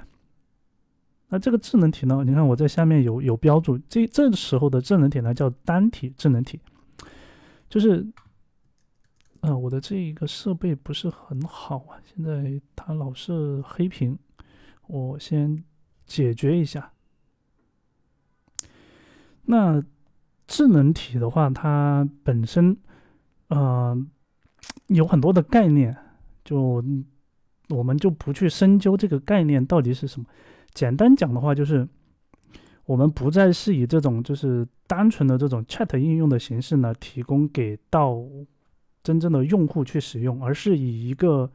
[1.28, 6.58] 那这个智能体呢，你看我在下面有有标注，这这时候的智能体呢叫单体智能体，
[7.68, 8.06] 就是
[9.42, 14.18] 呃我的这一个设备不是很好啊，现在它老是黑屏，
[14.86, 15.62] 我先
[16.10, 16.90] 解决一下。
[19.44, 19.80] 那
[20.46, 22.76] 智能体的话，它本身。
[23.52, 24.06] 呃，
[24.86, 25.96] 有很多的概念，
[26.44, 26.80] 就
[27.70, 30.26] 我们就不去深究这个概念到底是什么。
[30.72, 31.88] 简单讲的话，就是
[32.84, 38.22] 我们不再是以这种就是单纯的这种 Chat 应用的形式呢，提供给到
[39.02, 41.50] 真正的用户去使用，而是以一个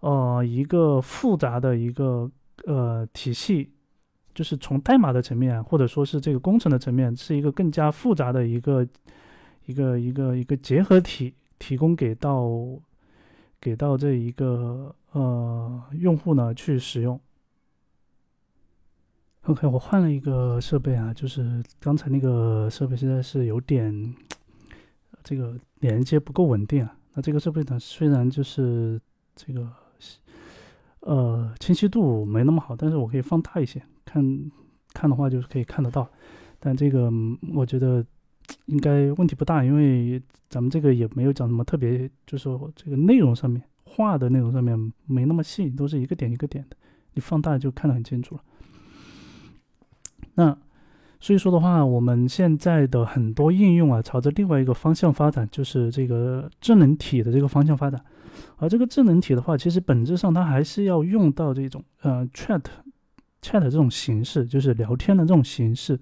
[0.00, 2.30] 呃一个复杂的一个
[2.66, 3.72] 呃体系，
[4.34, 8.86] 就是从代码的层面或者说是这个工程的层面，是一个更加复杂的一个。
[9.64, 12.50] 一个一个一个结合体提供给到
[13.60, 17.18] 给到这一个呃用户呢去使用。
[19.42, 24.14] OK，我换了一个设备啊，就是刚才那个设备现在是有点
[25.22, 26.96] 这个连接不够稳定啊。
[27.14, 29.00] 那这个设备呢，虽然就是
[29.36, 29.72] 这个
[31.00, 34.50] 呃清晰度没那么好，但是我可以放大一些看，
[34.92, 36.08] 看的话就是可以看得到。
[36.58, 37.08] 但这个
[37.54, 38.04] 我觉得
[38.66, 46.76] 应该问题不大，因为咱们这个也没有讲什么特别，就是说这个内容上面画的内容上面没那么细，都是一个点一个点的，
[47.14, 48.42] 你放大就看得很清楚了。
[50.34, 50.58] 那
[51.20, 58.04] 所以说的话，我们现在的很多应用啊，朝着另外一个方向发展，就是这个智能体的这个方向发展。
[58.56, 62.62] 而这个智能体的话，其实本质上它还是要用到这种呃 chat
[63.40, 65.98] chat 这种形式，就是聊天的这种形式，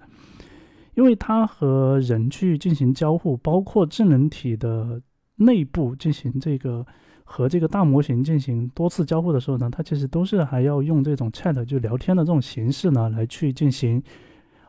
[0.95, 5.01] 因为它和人去进行交互，包括智能体的
[5.37, 6.87] 内部进行这个
[7.25, 14.03] 和这个大模型进行多次交互的时候呢，它其实都是还要用这种 chat 就聊天的这种形式呢来去进行。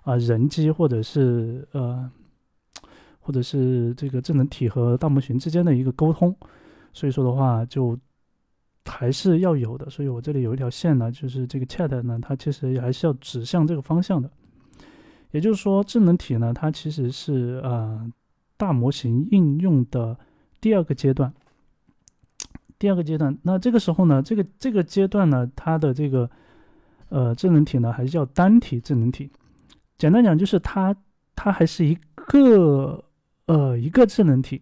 [0.04, 2.10] 啊，人机或者是呃，
[3.20, 6.36] 或者是这个智能体和大模型之间的一个沟通，
[6.94, 7.98] 所以说的话，就
[8.86, 9.90] 还是要有的。
[9.90, 14.30] 所以我这里有一条线呢，就是这个 Chat 呢，它其实还是要指向这个方向的。
[15.32, 18.12] 也就是说，智能体呢，它其实是呃
[18.58, 20.18] 大模型应用的
[20.60, 21.34] 第二个阶段。
[22.78, 26.28] 第二个阶段，那这个时候呢，这个这个阶段呢，它的这个
[27.10, 29.30] 呃智能体呢，还是叫单体智能体。
[30.00, 30.96] 简单讲就是它，
[31.36, 33.04] 它还是一个
[33.46, 34.60] 呃一个智能体，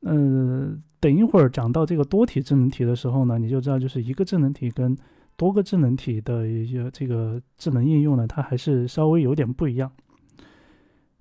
[0.00, 4.96] 呃，等一会儿讲到这个多体智能体的时候呢，你就知道就是一个智能体跟
[5.36, 9.90] 多个智能体的一些这个智能应用呢，它还是稍微有点不一样。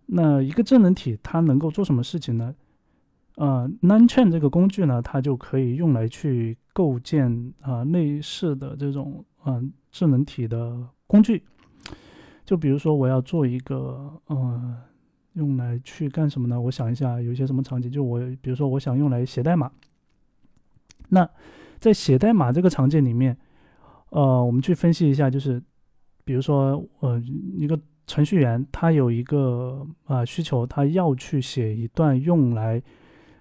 [0.08, 2.56] 那一个智能体它能够做什么事情呢？
[3.36, 11.44] 呃，NanChain 这个工具呢，它就可以用来去构建啊类似的这种嗯智能体的工具。
[12.44, 14.78] 就比如说，我要做一个，呃，
[15.38, 16.60] 用来去干什么呢？
[16.60, 17.90] 我想一下，有一些什么场景？
[17.90, 19.72] 就我，比如说，我想用来写代码。
[21.10, 21.30] 那
[21.80, 23.38] 在写代码这个场景里面，
[24.10, 25.62] 呃，我们去分析一下，就是，
[26.26, 27.22] 比如说，呃，
[27.56, 32.82] 一个程序员他有一个啊需求，他要去写一段用来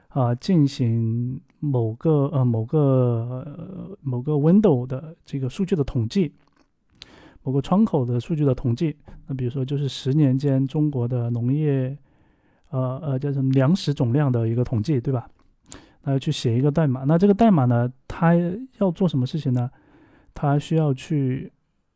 [0.08, 6.34] 啊进行某个呃某个某个 window 的这个数据的统计。
[7.46, 8.96] 某个窗口的数据的统计，
[9.28, 11.96] 那比如说就是十年间中国的农业，
[12.70, 15.28] 呃呃叫什么粮食总量的一个统计，对吧？
[16.02, 18.34] 那要去写一个代码，那这个代码呢，它
[18.78, 19.70] 要做什么事情呢？
[20.34, 21.52] 它需要去，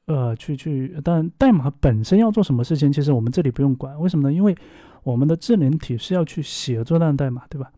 [0.06, 4.32] 呃，去去，但代码本身要做什么事情，其实我们这里不用管，为什么呢？
[4.32, 4.56] 因为
[5.02, 7.72] 我们的智能体是要去写这段代码，对吧？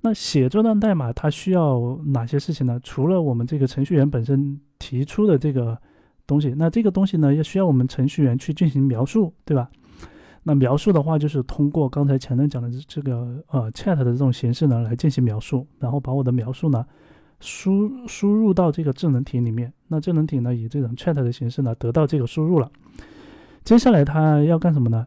[0.00, 2.80] 那写这段代码它需要哪些事情呢？
[2.82, 5.78] 除了我们这个程序员本身提出的这个。
[6.26, 9.70] 东西，那这个东西呢，要需要我们程序员去进行描述，对吧？
[10.44, 16.84] 那描述的话，就是通过刚才前面讲的这个呃 chat 的这种形式呢，来进行描述，然后把我的描述呢
[17.38, 19.72] 输输入到这个智能体里面。
[19.86, 22.70] 那智能体呢，以这种 chat 的形式呢，得到这个输入了。
[23.62, 25.06] 接下来它要干什么呢？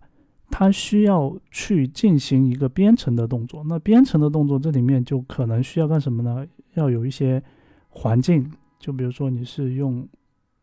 [0.49, 3.61] 它需要去进行一个编程的动作。
[3.67, 6.45] 那编程的动作，这里面就可能需要干什么呢？
[6.75, 7.43] 要有一些
[7.89, 8.49] 环境，
[8.79, 10.07] 就比如说你是用。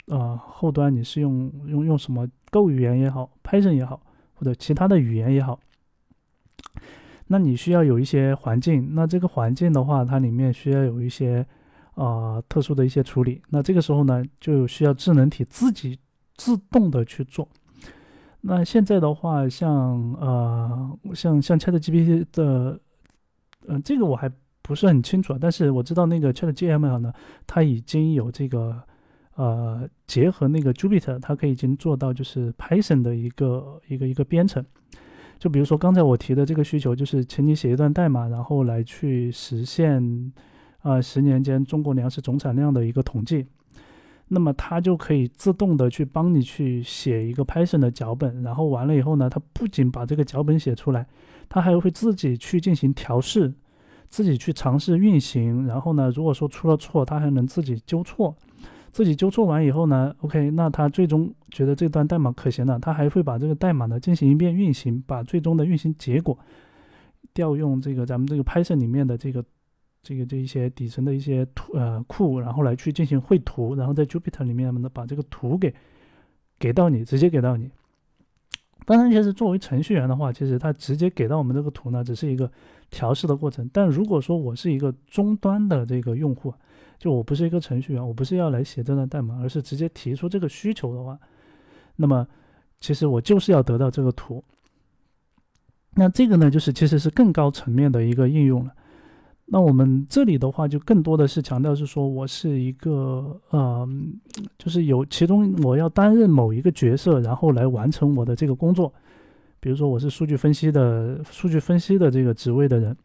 [0.07, 4.03] 呃，后端你是用用用什么 Go 语言也好，Python 也好，
[4.35, 5.61] 或者其他的语言也好，
[7.29, 8.95] 那你需要有一些环境。
[8.95, 11.47] 那这个环境的话，它里面需要有一些
[11.95, 13.41] 啊特殊的一些处理。
[13.49, 15.97] 那这个时候呢，就需要智能体自己
[16.35, 17.49] 自动的去做。
[18.41, 19.71] 那现在的话，像
[20.21, 22.79] 呃像像 ChatGPT 的，
[23.69, 24.29] 嗯，这个我还
[24.63, 27.15] 不是很清楚，但是我知道那个 Chat GML 呢，
[27.47, 28.83] 它已经有这个。
[29.35, 34.65] 呃，结合那个 Jupyter，它可以已经做到就是 Python 的一个一个一个编程。
[35.39, 40.33] 就比如说刚才我提的这个需求，就是请你写一段代码，然后来去实现
[40.83, 43.47] 啊十年间中国粮食总产量的一个统计。
[44.29, 51.07] 那么它就可以自动的去帮你去写一个 Python 的脚本，然后完了以后呢，它不仅把这个脚本写出来，
[51.49, 53.53] 它还会自己去进行调试，
[54.09, 58.37] 自己去尝试运行，然后呢，如果说出了错，它还能自己纠错。
[58.93, 66.39] 自己纠错完以后呢，OK，那他最终觉得这段代码可行了，他还会把这个代码呢进行一遍运行，把最终的运行结果
[67.33, 69.43] 调用这个咱们这个 Python 里面的这个
[70.03, 75.75] 这个这一些底层的一些图呃库，然后来去进行绘图，然后在 Jupyter 里面呢把这个图给
[76.59, 77.71] 给到你，直接给到你。
[78.85, 82.51] 当然，其实作为程序员的话，其实他直接给到我们这个图呢，只是一个
[82.91, 83.71] 调试的过程。
[83.73, 86.53] 但如果说我是一个终端的这个用户，
[87.03, 91.19] 就我不是一个程序员，我不是要来写这段代码，而是直接提出这个需求的话，
[91.97, 92.25] 那么
[92.81, 94.41] 其实我就是要得到这个图。
[95.97, 98.73] 那这个呢，就是其实是更高层面的一个应用了。
[99.47, 103.89] 那我们这里的话，就更多的是强调是说我是一个呃，
[104.57, 108.95] 就是有其中我要担任某一个角色，然后来完成我的这个工作。
[109.59, 112.97] 比如说我是数据分析的数据分析的这个职位的人，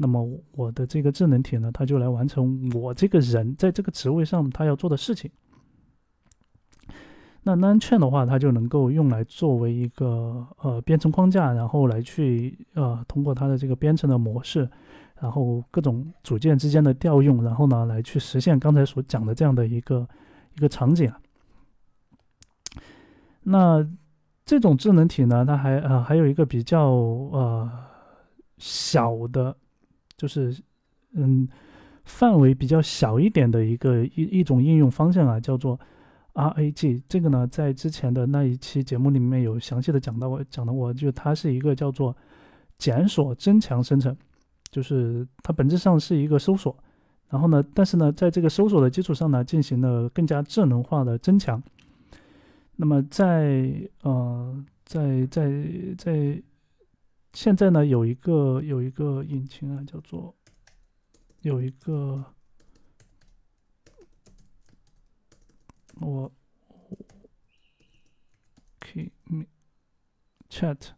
[0.00, 5.30] 那么我的这个智能体呢，它就来完成我这个人在这个职位上他要做的事情。
[7.42, 14.68] 那 NaN Chain 的话，它就能够用来作为一个呃编程框架，然后来去呃通过它的这个编程的模式，
[15.18, 20.06] 然后各种组件之间的调用，然后呢来去实现刚才所讲的这样的一个
[20.56, 21.10] 一个场景。
[23.42, 23.88] 那
[24.44, 27.70] 这种智能体呢，它还呃还有一个比较呃
[28.58, 29.56] 小的，
[30.18, 30.54] 就是
[31.12, 31.48] 嗯
[32.04, 35.80] 范围比较小一点的一个一一种应用方向啊，叫做。
[36.34, 42.16] RAG 这个呢，在之前的那一期节目里面有详细的讲到，我讲的我就它是一个叫做
[42.76, 44.16] 检索增强生成，
[44.70, 46.76] 就是它本质上是一个搜索，
[47.28, 51.60] 然后呢，但是呢，在这个搜索的基础上呢，进行了更加智能化的增强。
[52.76, 55.64] 那么在呃，在在
[55.96, 56.40] 在
[57.40, 60.34] 现在呢，有一个有一个引擎啊，叫做
[61.42, 62.34] 有一个。
[66.00, 66.32] 我
[68.80, 69.44] k m
[70.50, 70.88] chat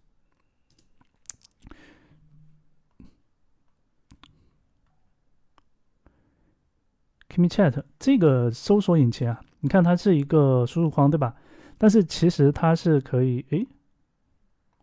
[7.29, 11.37] k m chat 这个搜索引擎啊，你看它是一个输入框，对吧？
[11.77, 13.67] 但是其实它是可以，诶，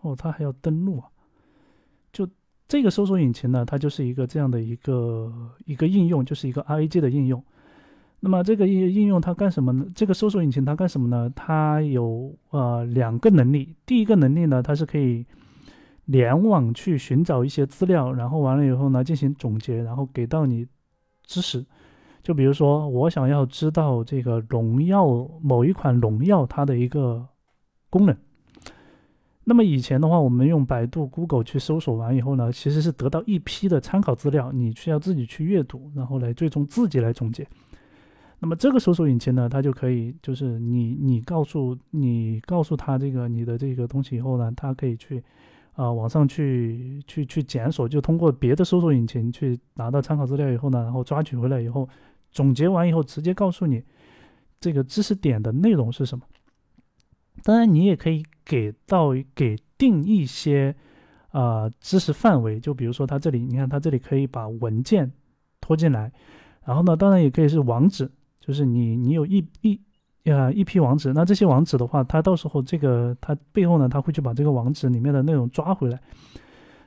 [0.02, 1.10] 哦，它还要登录啊。
[2.68, 5.32] 这个搜索引擎呢，它就是一个这样的一个
[5.66, 7.42] 一个应用，就是一个 RAG 的应用。
[8.20, 9.86] 那么这个应应用它干什么呢？
[9.96, 11.32] 这个搜索引擎它干什么呢？
[11.36, 13.76] 它有呃两个能力。
[13.86, 15.26] 第一个能力呢，它是可以
[16.06, 20.68] 联网去寻找一些资料，然后完了以后呢进行总结，然后给到你
[21.26, 21.66] 知识。
[22.24, 25.08] 就比如说我想要知道这个荣耀
[25.42, 27.26] 某一款荣耀它的一个
[27.90, 28.18] 功能。
[29.50, 37.48] 那么以前的话，我们用百度、Google 去搜索完以后呢，其实是得到一批的参考资料，你需要自己去阅读，然后来最终自己来总结。
[38.40, 45.24] 那么这个搜索引擎呢，它就可以，就是你你告诉你告诉他这个你的这个东西以后呢，它可以去
[45.76, 51.88] 啊网上去去去检索，就通过别的搜索引擎去拿到参考资料以后呢，然后抓取回来以后，
[52.32, 53.82] 总结完以后直接告诉你
[54.60, 56.26] 这个知识点的内容是什么。
[57.48, 60.76] 当然，你也可以给到给定一些
[61.30, 65.10] 啊知识范围，就比如说它这里，你看它这里可以把文件
[65.62, 66.12] 拖进来，
[66.66, 68.12] 然后呢，当然也可以是网址。
[68.42, 69.80] 就是你，你有一一
[70.26, 75.98] 呃一批网址，那这些网址的话，它到时候这个它背后呢，它会去把这个网址里面的内容抓回来。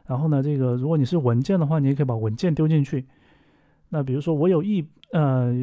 [0.04, 3.06] 然后呢，这个如果你是文件的话，你也可以把文件丢进去。
[3.88, 5.54] 那比如说我有一呃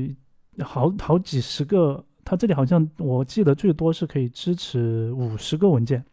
[0.63, 6.03] 好好几十个，它这里好像我记得最多是可以支持五十个文件。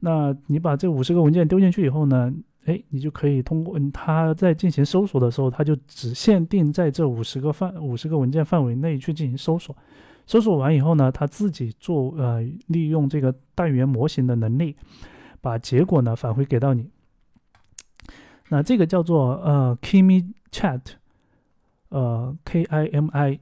[0.00, 2.30] 那你把这五十个文件丢进去以后呢？
[2.66, 9.74] 哎，你就可以通过它在进行搜索的时候，它就只限定在这五十个范五十个文件范围内去进行搜索。
[10.26, 14.76] 搜索完以后呢，它自己做呃利用这个大语言模型的能力，
[15.40, 16.90] 把结果呢返回给到你。
[18.50, 20.82] 那这个叫做呃 Kimi Chat，
[21.88, 23.40] 呃 K I M I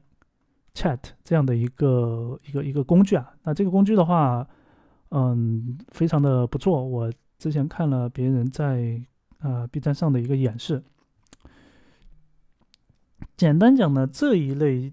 [0.78, 3.34] Chat 这样的一个一个一个工具啊。
[3.42, 4.46] 那这个工具的话，
[5.10, 7.12] 嗯，非常的不错，我。
[7.40, 9.00] 之前看了别人在
[9.38, 10.82] 啊 B 站上的一个演示，
[13.36, 14.92] 简单讲呢，这一类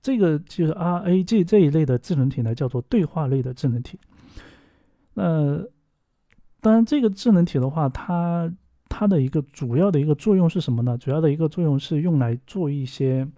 [0.00, 4.00] 这个就是 RAG 这一类的智能体呢，叫做对话类的智能体。
[5.12, 5.58] 那
[6.62, 8.50] 当然，这个智能体的话，它
[8.88, 10.96] 它的一个主要的一个作用是什么呢？
[10.96, 13.28] 主要的一个作用是用来做一些，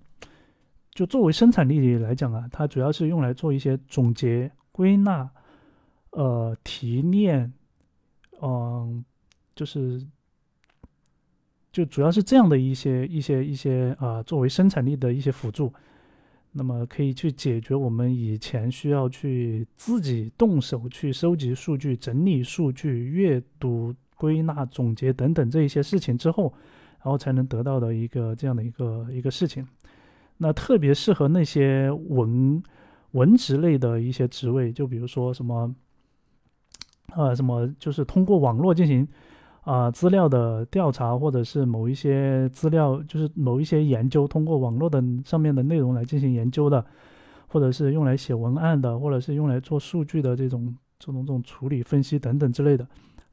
[0.94, 5.28] 就作为生产力来讲啊，它主要是用来做一些总结、归纳、
[6.10, 7.52] 呃提炼。
[8.40, 9.04] 嗯，
[9.56, 10.06] 就是，
[11.72, 15.72] 就主要是这样的一些一些一些啊，作为生产力的一些辅助，
[16.52, 26.52] 那么可以去解决我们以前需要去自己动手去收集数据、整理数据、阅读、归纳、总结等等这一些事情之后，
[26.98, 29.66] 然后才能得到的一个这样的一个一个事情。
[30.38, 32.62] 那特别适合那些文
[33.12, 35.74] 文职类的一些职位，就比如说什么。
[37.16, 39.06] 呃，什么就是通过网络进行
[39.60, 46.84] 啊资料的调查，或者是某一些资料，就是某一些研究，通过网络的上面的内容来进行研究的，
[47.46, 52.84] 或者是用来写文案的，或者是用来做数据的这种这种这种处理、分析等等之类的。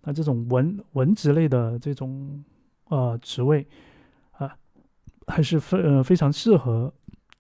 [0.04, 2.44] 那这种文文职类的这种
[2.90, 3.66] 呃职位，
[5.28, 6.94] 还是非呃非常适合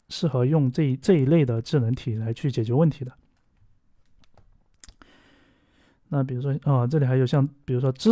[0.10, 3.12] 适合用这这一类的智能体来去解决问题的。
[6.10, 8.10] 那比如说啊，这里还有像比如说知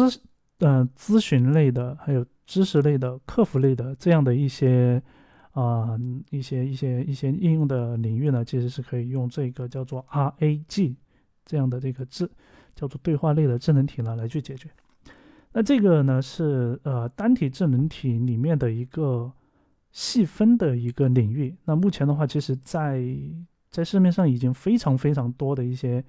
[0.60, 5.02] 嗯咨询类的，还有知识类的、客服类的这样的一些
[5.52, 5.98] 啊
[6.30, 10.96] 一些一些一些应用的领域呢，其实是可以用这个叫做 RAG
[11.46, 12.30] 这样的这个智
[12.74, 14.70] 叫做对话类的智能体呢来去解决。
[15.52, 19.30] 那这个呢是呃单体智能体里面的一个
[19.92, 21.56] 细分的一个领域。
[21.66, 23.04] 那目前的话，其实在
[23.70, 26.04] 在市面上已经非常非常多的一些。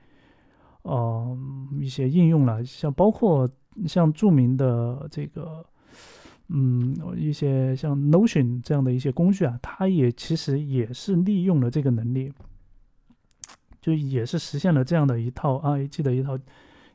[0.82, 1.38] 呃，
[1.78, 3.46] 一些应用了，像包括
[3.86, 5.62] 像著名的这个，
[6.48, 12.32] 嗯，一些像 Notion 这样的一些工具啊，它也其实也是利用了这个能力，
[13.82, 16.38] 就也是实现了这样的一套 RAG 的一套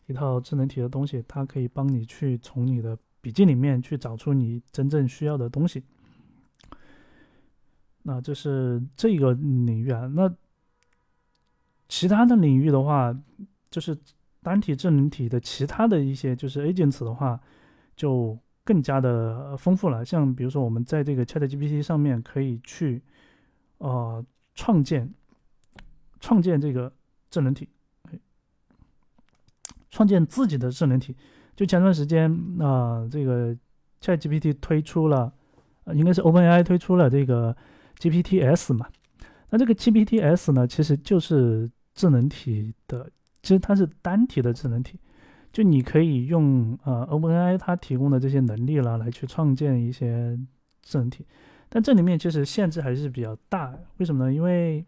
[0.08, 5.84] 一套智能体的东西，它可以帮你去从你的笔记里面去找出你真正需要的东西。
[8.08, 10.34] 那这是这个领域啊，那
[11.88, 13.16] 其他的领域的话。
[13.72, 13.98] 就是
[14.42, 17.38] 单体智能体的其他的一些就是 agents 的话，
[17.94, 20.06] 就更加的丰富了。
[20.06, 23.02] 像比如说，我们在这个 ChatGPT 上面可以去
[23.80, 25.14] 呃创建
[26.22, 26.90] 创建这个
[27.30, 27.68] 智能体，
[29.92, 31.14] 创建自己的智能体。
[31.54, 32.32] 就前段时间
[32.62, 33.54] 啊，这个
[34.00, 35.34] ChatGPT 推出了，
[35.88, 37.54] 应该是 OpenAI 推出了这个
[38.00, 38.88] GPTs 嘛。
[39.50, 43.10] 那这个 GPTs 呢，其实就是智能体的。
[43.42, 45.00] 其实它是单体的智能体，
[45.54, 50.36] 就你可以用呃 OpenAI 它提供的这些能力啦来去创建一些
[50.82, 51.24] 智能体，
[51.70, 53.72] 但这里面其实限制还是比较大。
[53.98, 54.34] 为什么呢？
[54.34, 54.84] 因为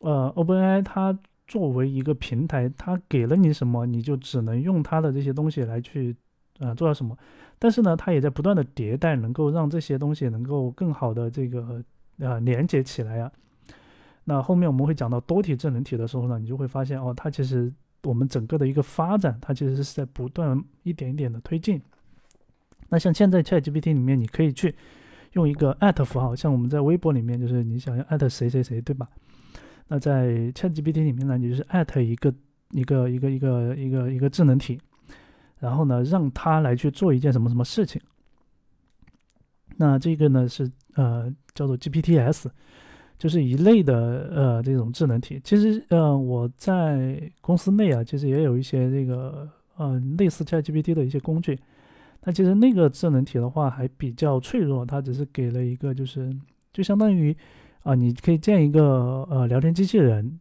[0.00, 6.14] 呃 OpenAI 它作为一个平台，它给了你什么，你就只能用它的这些东西来去
[6.58, 7.16] 呃做到什么。
[7.62, 11.80] 但是呢，它也在不断的迭代，能够让这些东西能够更好的这个
[12.18, 13.30] 呃连接起来呀。
[14.24, 21.80] 那后面我们会讲到多体智能体的时候呢，你就会发现哦，它其实我们整个的一个发展，它其实是在不断一点一点的推进。
[22.88, 24.74] 那像现在 ChatGPT 里面，你可以去
[25.34, 25.72] 用一个
[26.04, 29.08] 符号，像我们在微博里面，就是你想要谁谁谁，对吧？
[29.86, 31.64] 那在 ChatGPT 里面呢，你就是
[32.04, 32.34] 一个
[32.72, 34.80] 一个一个一个一个一个智能体，
[35.62, 38.02] 然后呢，让他来去做一件什么什么事情。
[39.76, 42.50] 那这个呢是呃叫做 GPTs。
[43.18, 51.56] 就是一类的呃这种智能体，其实呃我在公司内啊，其实也有一些这个呃类似 ChatGPT 的一些工具。
[52.24, 56.36] 那其实那个智能体的话还比较脆弱，它只是给了一个就是
[56.72, 57.36] 就相当于
[57.84, 60.40] 啊你可以建一个呃聊天机器人。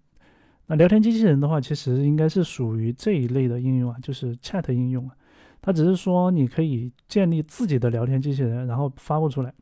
[0.72, 5.14] 那聊天机器人的话，其实应该是属于这一类的应用啊，就是 Chat 应用啊。
[5.62, 9.54] 它只是说你可以建立自己的聊天机器人，然后发布出来。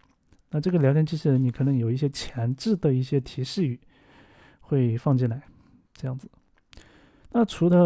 [0.52, 3.80] 那这个聊天机器人，你可能有一些前置的一些提示语
[4.60, 5.42] 会放进来，
[5.96, 6.30] 这样子。
[7.32, 7.80] 那除了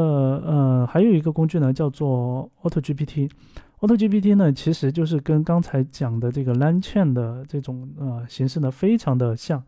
[0.45, 3.31] 呃，还有一个工具呢，叫做 AutoGPT。
[3.79, 9.63] AutoGPT 呢，其实就是跟刚才讲的这个 lan chain 的这种呃形式呢，非常的像。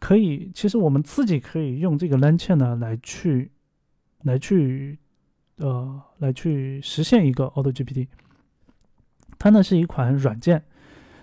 [0.00, 3.52] 可以，其实我们自己可以用这个 Lan Chain 呢来去
[4.24, 4.98] 来去
[5.58, 8.08] 呃来去实现一个 AutoGPT。
[9.38, 10.64] 它呢是一款软件。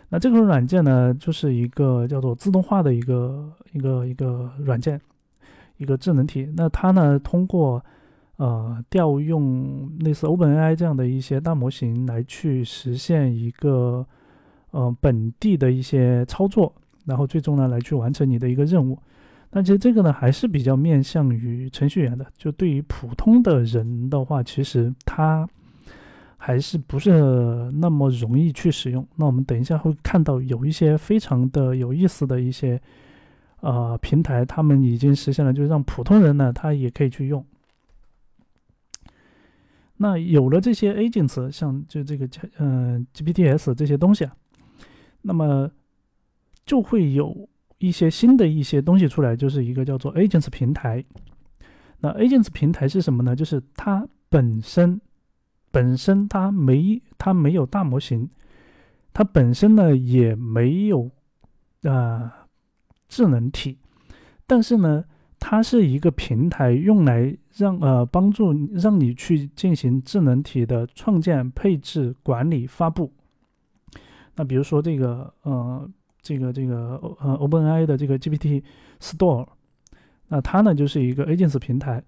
[0.09, 5.01] 那这个软件呢，就是一个叫做自动化的一个一个一个软件，
[5.75, 6.47] 一个智能体。
[6.55, 7.83] 那它呢，通过
[8.37, 14.07] 呃调用类似 OpenAI 这样的一些大模型来去实现一个
[14.71, 16.73] 呃本地的一些操作，
[17.07, 18.99] 然后最终呢来去完成你的一个任务。
[19.49, 25.49] 那其实这个呢还是比较面向于程序员的，就对于普通的人的话，其实它。
[26.39, 27.11] 还是不是
[27.73, 29.05] 那么容易去使用？
[29.15, 32.79] 那我们等一下会看到有一些非常的有意思的一些
[33.61, 37.43] 呃平台，他们已经实现了，就是让普通人呢他也可以去用。
[39.97, 42.29] 那有了这些 agents，像就这个
[42.59, 44.35] 嗯 GPTs 这些东西啊，
[45.23, 45.69] 那么
[46.67, 47.49] 就会有
[47.79, 51.03] 一些新的一些东西出来，就是一个叫做 agents 平台。
[51.99, 53.35] 那 agents 平台是什么呢？
[53.35, 55.01] 就是它本身。
[55.69, 58.27] 本身它没它没有大模型，
[59.13, 61.11] 它本身呢也没有
[61.83, 62.31] 呃
[63.09, 63.77] 智能体，
[64.47, 65.03] 但是呢
[65.37, 73.11] 它是一个平台，用来让呃帮助让你去进行智能体的创建、配置、管理、发布。
[74.35, 75.87] 那比如说这个呃
[76.27, 78.61] 这个这个呃 OpenAI 的这个 GPT
[78.99, 79.47] Store，
[80.27, 82.03] 那它呢就是一个 Agents 平台。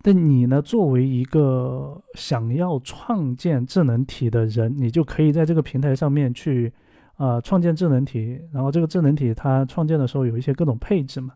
[0.00, 6.72] 但你呢，作为一个想要创建智能体的人，你就可以在这个平台上面去，
[7.16, 8.40] 呃，创建智能体。
[8.52, 11.34] 然后这个智能体它创建的时候有一些各种配置嘛，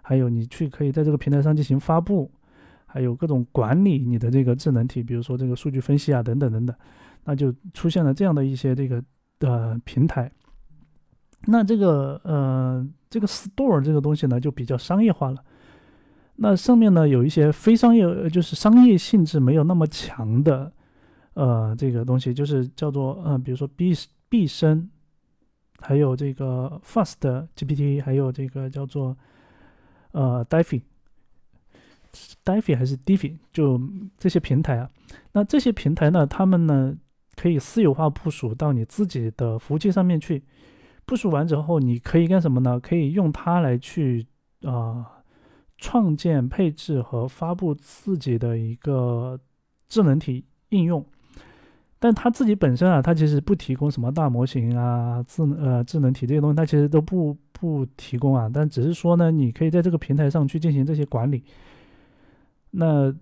[0.00, 2.30] 还有你去可以在这个平台上进行发布，
[2.86, 6.74] 还有各种管理你的这个智能体，比如说这个数据分析啊，等等等等，
[7.24, 9.04] 那就出现了这样的一些这个
[9.40, 10.32] 呃平台。
[11.46, 15.44] 那这个呃这个 store 这个东西呢，就比较商业化了。
[16.36, 20.72] 那上面呢有一些非商业，就是商业性质没有那么强的，
[21.34, 23.94] 呃，这个东西就是叫做，呃，比如说 B
[24.28, 24.88] 毕生，
[25.78, 29.16] 还有这个 Fast GPT，还有这个叫做，
[30.10, 30.82] 呃 d i f y
[32.44, 33.80] d i f y 还是 d i f y 就
[34.18, 34.90] 这些平台啊。
[35.32, 36.96] 那这些平台呢，他们呢
[37.36, 40.42] 可以私有化部署到你自己的服务器上面去，
[41.06, 42.78] 部署完之后，你可以干什么呢？
[42.80, 44.26] 可以用它来去
[44.62, 45.10] 啊。
[45.76, 49.38] 创建、配置和发布自己的一个
[49.88, 51.04] 智能体应用，
[51.98, 58.48] 但它自己本身啊，它其实不提供什么大模型啊、智呃智能体这些东西，它其实都不不提供啊。
[58.50, 61.44] 但只是说呢，你可以在这个平台上去进行这些管理。
[62.70, 63.12] 那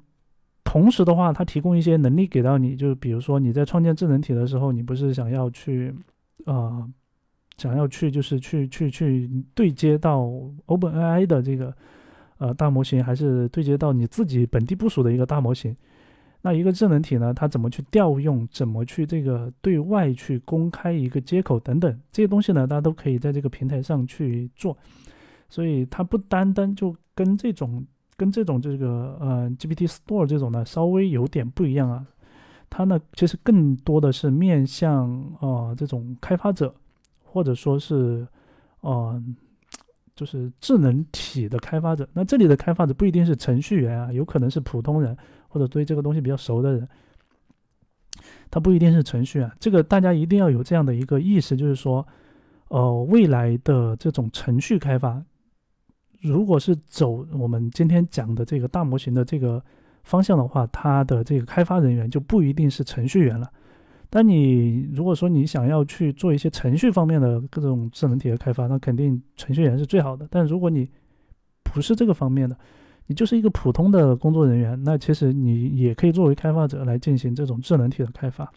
[0.63, 5.93] 同时的话，它提供一些能力给到你，就比如说你在创建智能体的时候，你不是想要去
[6.45, 6.87] 啊，
[7.57, 10.29] 想要去就是去去去对接到
[10.67, 11.75] OpenAI 的这个。
[12.39, 15.77] 呃，大模型还是对接到你自己本地部署的一个大模型。
[16.41, 24.77] 那一个智能体呢，它怎么去调用，怎么去这个对外去公开一个接口等等这些东西呢，大家都可以在这个平台上去做。
[25.49, 27.87] 所以它不单单就跟这种
[28.17, 32.05] 跟这种这个呃 GPT Store 这种呢稍微有点不一样啊。
[32.69, 36.75] 它呢其实更多的是面向啊这种开发者，
[37.33, 38.27] 或者说是
[38.81, 39.23] 呃。
[40.15, 45.17] 就是智能体的开发者，那这里的开发者不一定是程序员啊，有可能是普通人
[45.49, 46.87] 或者对这个东西比较熟的人，
[48.51, 49.51] 他不一定是程序员。
[49.59, 52.07] 这个大家一定要有这样的一个意识，就是说，
[52.69, 55.21] 呃，未来的这种程序开发，
[56.21, 59.65] 如果是走我们今天讲的这个大模型的这个
[60.05, 63.51] 方向的话，它的这个开发人员就不一定是程序员了。
[64.15, 70.29] 但你如果说你想要去做一些程序方面的各种智能体的开发，那肯定程序员是最好的。
[70.31, 70.87] 但如果你
[71.63, 72.55] 不是这个方面的，
[73.07, 78.53] 你就是一个普通的工作人员，那其实你也可以作为开发者来进行这种智能体的开发。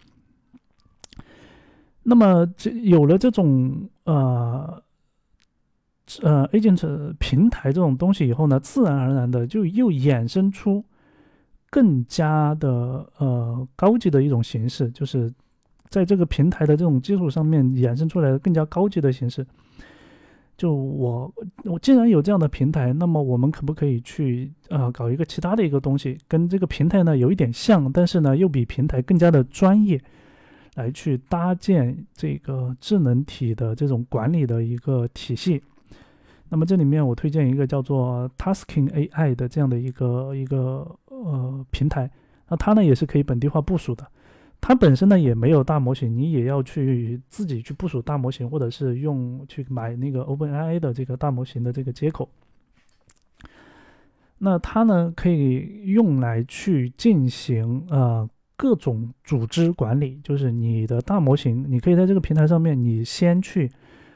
[2.03, 4.84] 那么这有了这种呃
[6.22, 10.84] 呃 agent 平台这种东西以后呢，自然而然的就又衍生出
[11.70, 15.34] 更加的呃高级的一种形式，就是。
[15.89, 19.45] 在这个平台的这种基础上面衍生出来的更加高级的形式，
[20.57, 21.33] 就我
[21.63, 30.01] 我既然有这样的平台，那么我们可不可以去呃搞一个其他的一个东西，跟这个平台呢有一点像，但是呢又比平台更加的专业，
[30.75, 35.61] 来去搭建这个智能体的这种管理的一个体系。
[36.47, 42.09] 那么这里面我推荐一个叫做 Tasking AI 的这样的一个一个呃平台，
[42.47, 44.05] 那它呢也是可以本地化部署的。
[44.62, 52.28] 它本身呢也没有大模型，你也要去自己去部署大模型，或者是用去买那个 OpenAI 的这个大模型的这个接口。
[54.39, 63.72] 那它呢可以用来去进行呃各种组织管理，就是你的大模型，你可以在这个平台上面，你先去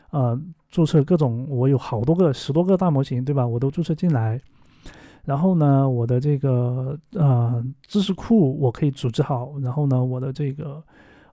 [0.10, 3.46] 呃注册各种，我有好多个十多个大模型，对吧？
[3.46, 4.42] 我都注册进来。
[5.26, 10.84] 然后呢，我的这个呃知识库我可以组织好，然后呢，我的这个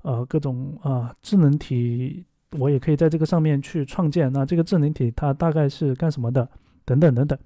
[0.03, 2.24] 呃各种啊智能体
[2.59, 4.30] 我也可以在这个上面去创建。
[4.32, 6.47] 那这个智能体它大概是干什么的？
[6.84, 7.39] 等等等等。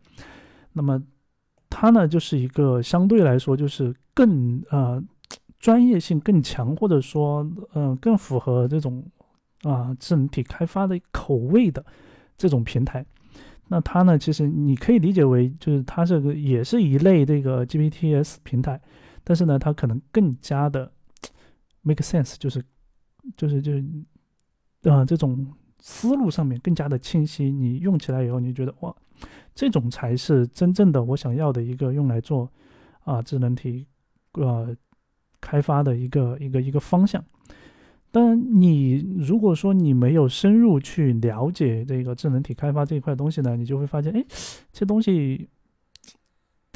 [0.73, 1.01] 那么
[1.69, 5.03] 它呢，就是一个相对来说就是更呃
[5.59, 9.05] 专业性更强，或者说嗯更符合这种
[9.63, 11.85] 啊智能体开发的口味的
[12.37, 13.05] 这种平台。
[13.73, 14.19] 那它呢？
[14.19, 18.81] 其实你可以理解为，就是它这个也是一类这个 GPTs 平台，
[19.23, 20.91] 但是呢，它可能更加的
[21.83, 22.61] make sense，就是
[23.37, 23.85] 就是就是
[24.91, 25.47] 啊，这种
[25.79, 27.53] 思路上面更加的清晰。
[27.53, 28.93] 你用起来以后，你觉得哇，
[29.55, 32.51] 这种才是真正的我想要的一个用来做
[33.05, 33.87] 啊智能体
[34.33, 34.77] 呃
[35.41, 37.25] 开发的一个一个一个方向。
[38.13, 44.25] 当然，你如果说你没有深入去了解这个智能体开发这一块东西呢，你就会发现，哎，
[44.73, 45.49] 这东西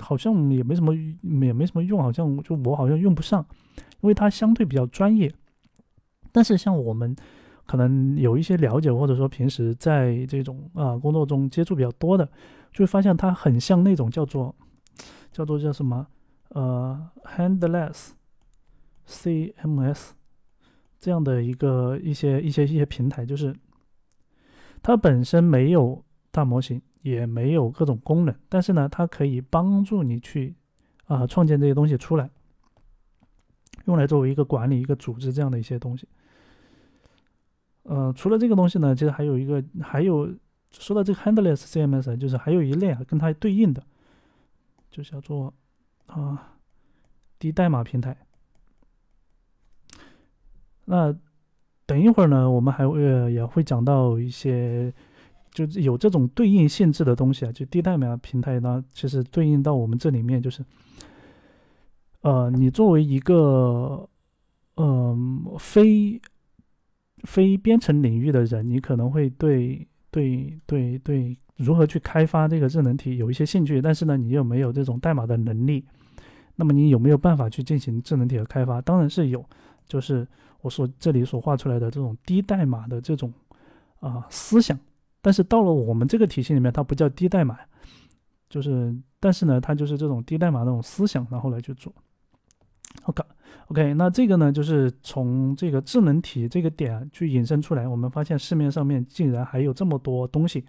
[0.01, 3.45] 好像也没什么，也没什么用，好像就我好像用不上，
[4.01, 5.32] 因为它相对比较专业。
[6.30, 7.14] 但是像我们
[7.66, 12.24] 可能有一些了解，或者说平时在这种啊工作中接触比较多的，
[12.72, 14.55] 就会发现它很像那种叫做
[15.32, 16.07] 叫做叫什么
[16.51, 18.11] 呃，Handless
[19.09, 20.11] CMS
[21.05, 23.55] 这样的一个一些一些一些平台，就是
[24.82, 30.55] 它本身没有大模型，也没有各种功能，但是呢，它可以帮助你去
[31.05, 32.30] 啊创建这些东西出来，
[33.84, 36.09] 用来作为一个管理一个组织这样的一些东西。
[37.82, 40.34] 呃，除了这个东西呢，其实还有一个，还有
[40.70, 43.84] 说到这个 Handless CMS，就是还有一类啊，跟它对应的，
[44.90, 45.52] 就叫做
[46.07, 46.57] 啊
[47.38, 48.16] 低代码平台。
[50.85, 51.14] 那
[51.87, 53.01] 等一会儿呢，我们还会
[53.32, 54.93] 也会讲到一些，
[55.53, 60.64] 就有这种对应性质的东西啊，就低代码平台呢，其实对应到我们这里面就是，
[62.22, 64.09] 呃，你作为一个
[64.76, 66.20] 嗯非。
[67.26, 75.87] 非编程领域的人，你可能会对对对对如何去开发这个智能体有一些兴趣，但是呢，你又没有这种代码的能力，
[76.55, 78.78] 那么你有没有办法去进行智能体的开发？
[78.82, 79.43] 当然是有，
[79.89, 80.28] 就是
[80.64, 83.30] 我所这里所画出来的这种低代码的这种
[84.00, 84.78] 啊思想，
[85.20, 87.58] 但是到了我们这个体系里面，它不叫低代码，
[88.48, 91.92] 就是但是呢，它就是这种低代码那种思想，然后来去做。
[93.02, 93.22] OK。
[93.68, 100.64] OK，那这个呢，就是从这个智能体这个点去引申出来，我们发现市面上面竟然还有这么多东西。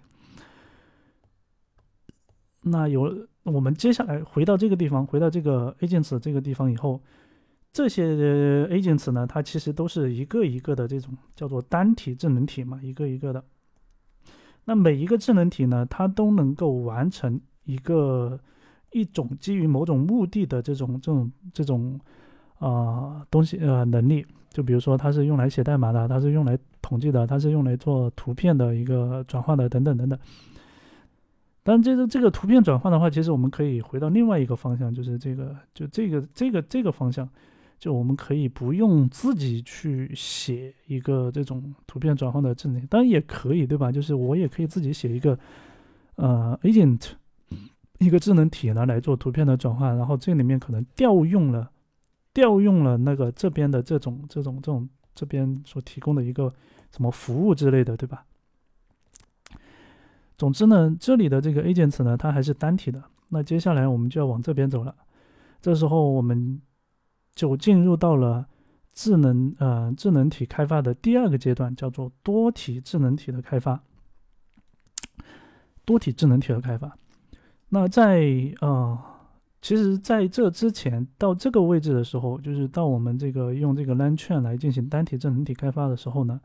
[2.62, 7.00] 那有我们接下来回到这个地方，回到这个 agents 这个地方以后，
[7.72, 13.44] 这些 agents 呢，它其实都是一个一个的这种叫做单体智能体嘛，一个一个的。
[14.64, 18.38] 那每一个智能体呢，它都能够完成一个
[18.92, 22.00] 一种基于某种目的的这种这种这种。
[22.58, 30.18] 啊，东西呃，能力，就比如说它是用来写代码的，它是用来统计的，它是用来做图片的一个转换的，等等等等。
[31.62, 37.28] 但这个这个图片转换的话，其实我们可以回到另外一个方向，就是这个就这个这个这个方向，
[37.78, 43.92] 就我们可以不用自己去写一个这种图片转换的智能，当然也可以，对吧？
[43.92, 45.38] 就是我也可以自己写一个
[46.16, 47.12] 呃 agent，
[47.98, 51.70] 一个智能体呢来做图片的转换，然后这里面可能调用了。
[52.34, 56.52] 调用了那个这边的这种这种这种这边所提供的一个
[56.94, 58.26] 什么服务之类的，对吧？
[60.36, 63.02] 总之呢，这里的这个 agents 呢，它还是单体的。
[63.30, 64.94] 那接下来我们就要往这边走了。
[65.62, 66.60] 这时候我们
[67.36, 68.44] 就进入到了
[68.92, 73.80] 智能呃智能体开发的第二个阶段，叫做多体智能体的开发。
[75.84, 76.98] 多体智能体的开发。
[77.68, 78.98] 那在呃。
[79.62, 86.40] 其实，在这之前到这个位置的时候，就是到我们这个用这个 l a n c h a n 来进行单体智能体开发的时候呢，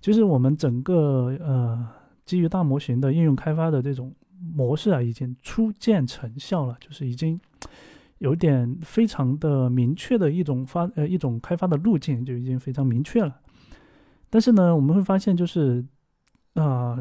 [0.00, 1.86] 其实我们整个呃
[2.24, 4.10] 基于大模型的应用开发的这种
[4.54, 7.38] 模式啊，已经初见成效了，就是已经
[8.18, 13.40] 有点非常的明确的一种发呃一种开发的路径就已经非常明确了。
[14.30, 15.84] 但是呢，我们会发现就是
[16.54, 16.96] 啊，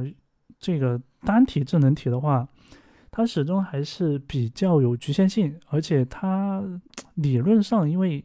[0.59, 2.47] 这个单体智能体的话。
[3.17, 6.61] 它始终还是比较有局限性，而且它
[7.13, 8.21] 理论上，因为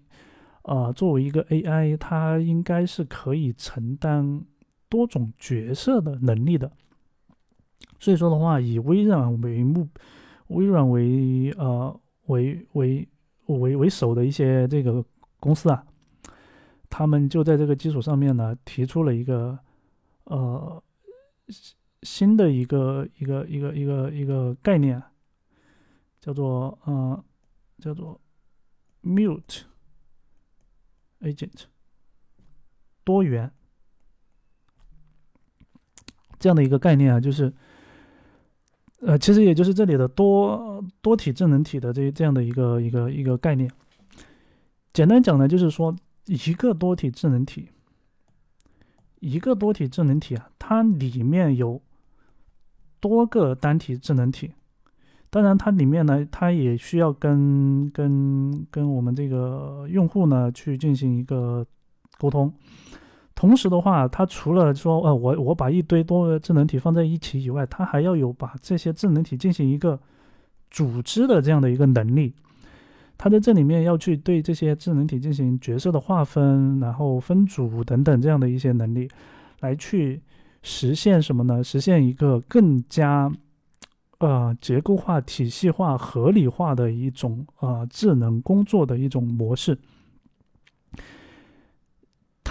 [0.62, 4.44] 呃，作为一个 AI，它应该是可以承担
[4.88, 6.72] 多种角色的能力的。
[8.00, 9.88] 所以说的话，以微软为目，
[10.48, 12.00] 微软为呃
[12.30, 13.06] 为为
[13.46, 15.04] 为为首的一些这个
[15.38, 15.84] 公司啊，
[16.88, 19.58] 他们就在这个基础上面呢，提出了一个
[20.24, 20.82] 呃。
[22.02, 25.02] 新的一个一个一个一个一个概念，
[26.18, 27.22] 叫做呃，
[27.78, 28.18] 叫做
[29.02, 29.64] mute
[31.20, 31.64] agent
[33.04, 33.52] 多元
[36.38, 37.52] 这样的一个概念啊，就是
[39.00, 43.70] 呃，其实也就是这里的多多体智能体的这这样的一个一个一个概念。
[44.92, 45.94] 简单讲呢，就是说
[46.26, 47.68] 一个多体智能体，
[49.20, 51.80] 一个多体智能体啊，它里面有。
[53.02, 54.52] 多个单体智能体，
[55.30, 61.66] 当然它里面呢，它也需要跟跟跟我们这个用户呢去进行一个
[62.18, 62.52] 沟通。
[63.40, 69.98] 同时的话，它除了说呃我我把一堆多个智能体放在一起以外，它还要有把这些智能体进行一个
[70.70, 72.34] 组织的这样的一个能力。
[73.16, 79.08] 它在这里面要去对这些智能体进行角色的划分，然后分组等等这样的一些能力，
[79.60, 80.20] 来去。
[80.62, 81.64] 实现什么呢？
[81.64, 83.32] 实现一个更加，
[84.18, 89.78] 呃，结构化、体系化、合理化的一种呃智能工作的一种模式。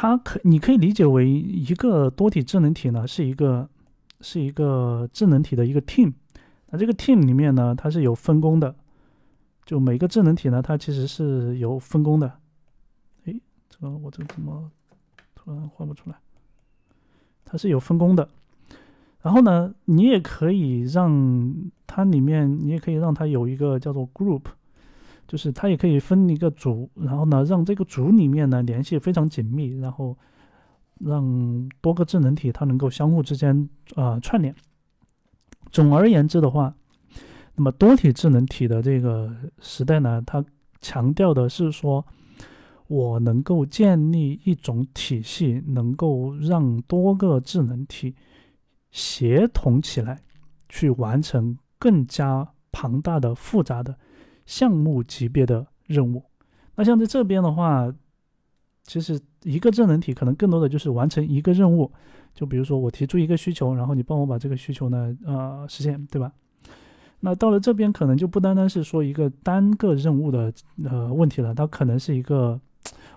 [0.02, 3.68] 它可你可以理解为一个多体智能体呢，是一个
[4.22, 6.14] 是一个智能体的一个 team。
[6.70, 8.74] 那这个 team 里面呢，它是有分工的，
[9.66, 12.32] 就每个智能体呢，它其实是有分工的。
[13.26, 14.72] 诶，这个我这怎么
[15.36, 16.16] 突然画不出来？
[17.44, 18.30] 它是有分工的。
[19.22, 21.54] 然后呢，你也可以让
[21.86, 24.44] 它里面，你也可以让它有一个叫做 group，
[25.30, 30.18] 就是它也可以分一个组，然后呢，让这个组里面呢联系非常紧密，然后
[31.00, 34.54] 让多个智能体它能够相互之间啊串联。
[35.72, 36.76] 总而言之的话。
[37.56, 40.42] 那么多体智能体的这个时代呢，它
[40.80, 42.06] 强调的是说，
[42.88, 48.16] 我能够建立一种体系，能够让多个智能体
[48.92, 50.22] 协同起来，
[50.70, 54.00] 去完成更加庞大的、复杂的
[54.50, 56.24] 项目级别的任务。
[56.74, 57.94] 那像在这边的话，
[58.84, 61.92] 其实一个智能体可能更多的就是完成一个任务，
[62.34, 66.32] 就比如说我提出一个需求，然后你帮我把这个需求呢，呃，实现，对吧？
[67.20, 70.52] 那到了这边，可能就不单单是说一个单个任务的
[70.84, 72.60] 呃问题了，它可能是一个，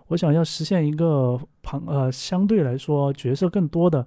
[0.09, 4.07] 我想要实现一个庞呃相对来说角色更多的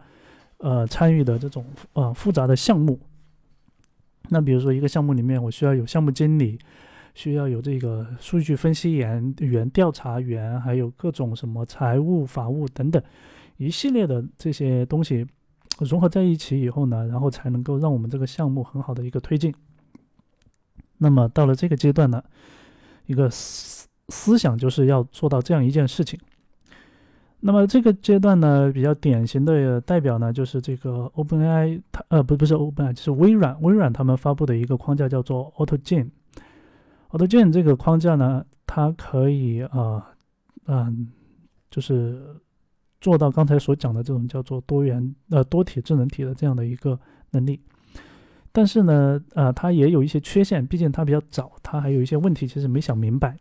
[0.60, 3.00] 呃参与的这种呃复杂的项目。
[4.30, 6.60] 那比如说一个项目里面，我需要有项目经理，
[7.16, 13.02] 需要有这个数据分析员、员调查员，还有各种什么财务、法务等等
[13.58, 15.26] 一系列的这些东西
[15.80, 19.52] 融合在一起以后呢，然后才能够让我们这个项目很好的一个推进。
[20.98, 22.24] 那么到了这个阶段呢，
[23.06, 26.20] 一个思 思想就是要做到这样一件事情。
[27.40, 36.10] 那么这个阶段呢，比较典型的代表呢，就是这个 OpenAI，它呃不不是 OpenAI，就是微软，微软他们发布的一个框架叫做 AutoGen。
[37.18, 40.06] AutoGen 这个框架呢，它可以啊
[40.66, 41.08] 嗯，
[41.72, 42.36] 就是
[43.00, 47.00] 做到刚才所讲的这种叫做多元呃多体智能体的这样的一个
[47.32, 47.62] 能力。
[48.52, 53.38] 但是呢，呃，它也有一些缺陷，毕竟它比较早，它还有一些问题，其实没想明白。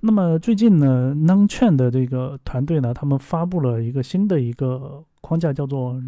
[0.00, 6.00] 那么最近呢，NonChain 的这个团队呢，他们发布了一个新的一个框架，叫做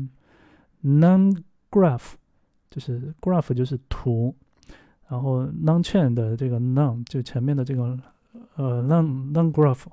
[0.84, 2.12] NonGraph，
[2.70, 4.34] 就是 Graph 就是图，
[5.08, 7.98] 然后 NonChain 的这个 Non 就前面的这个
[8.56, 9.84] 呃 Non NonGraph，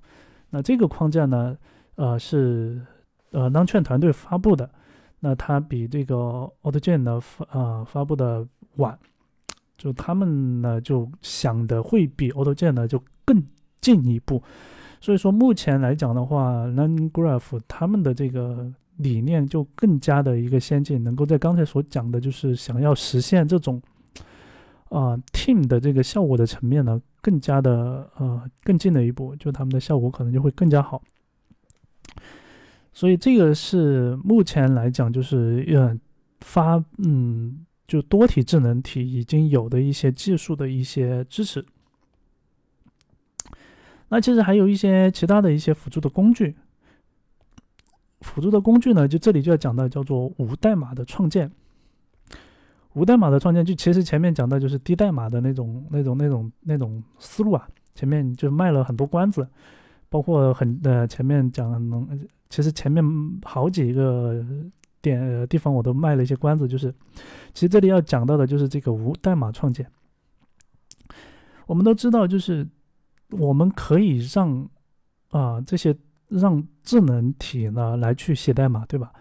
[0.50, 1.58] 那这个框架呢，
[1.96, 2.82] 呃是
[3.32, 4.70] 呃 NonChain 团队发布的。
[5.22, 6.16] 那它比这个
[6.62, 8.46] AutoGen 呢发啊发布的
[8.76, 8.96] 晚，
[9.76, 13.42] 就他们呢就想的会比 AutoGen 呢就更
[13.82, 14.44] 进一步，
[15.02, 23.82] 所以说目前来讲的话，NanGraph 他们的这个理念就更加的一个先进，能够在刚才所讲的就是想要实现这种
[24.98, 31.02] 啊 Team 的这个效果的层面呢，更加的呃更近了一步，就他们的效果可能就会更加好。
[32.94, 36.00] 所以这个是目前来讲，就是呃
[36.40, 41.66] 发嗯，就多体智能体已经有的一些技术的一些支持。
[44.08, 46.56] 那其实还有一些其他的一些辅助的工具，
[48.22, 51.52] 辅助的工具呢，就这里就要讲到叫做无代码的创建。
[52.96, 57.68] 无代码的创建，就其实前面讲的就是低代码的那种、那种、那种、那种思路啊。
[57.94, 59.48] 前面就卖了很多关子，
[60.10, 62.28] 包括很呃前面讲能。
[62.50, 63.04] 其实前面
[63.44, 64.44] 好几个
[65.02, 66.94] 点呃地方我都卖了一些关子，就是
[67.54, 69.86] 其实这里要讲到的就是这个无代码创建。
[71.68, 72.68] 我们都知道，就是
[73.32, 74.70] 我们可以让
[75.32, 75.96] 啊这些
[76.28, 79.12] 让智能体呢来去写代码，对吧？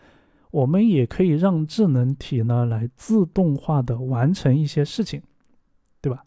[0.55, 5.21] 我们也可以让智能体呢来自动化的完成一些事情，
[6.01, 6.25] 对吧？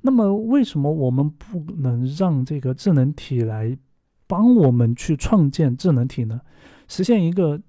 [0.00, 3.76] 那么为什么我们不能让这个智能体来？
[4.26, 6.40] 帮我们去创建智能体呢，
[6.86, 7.60] 实现一个，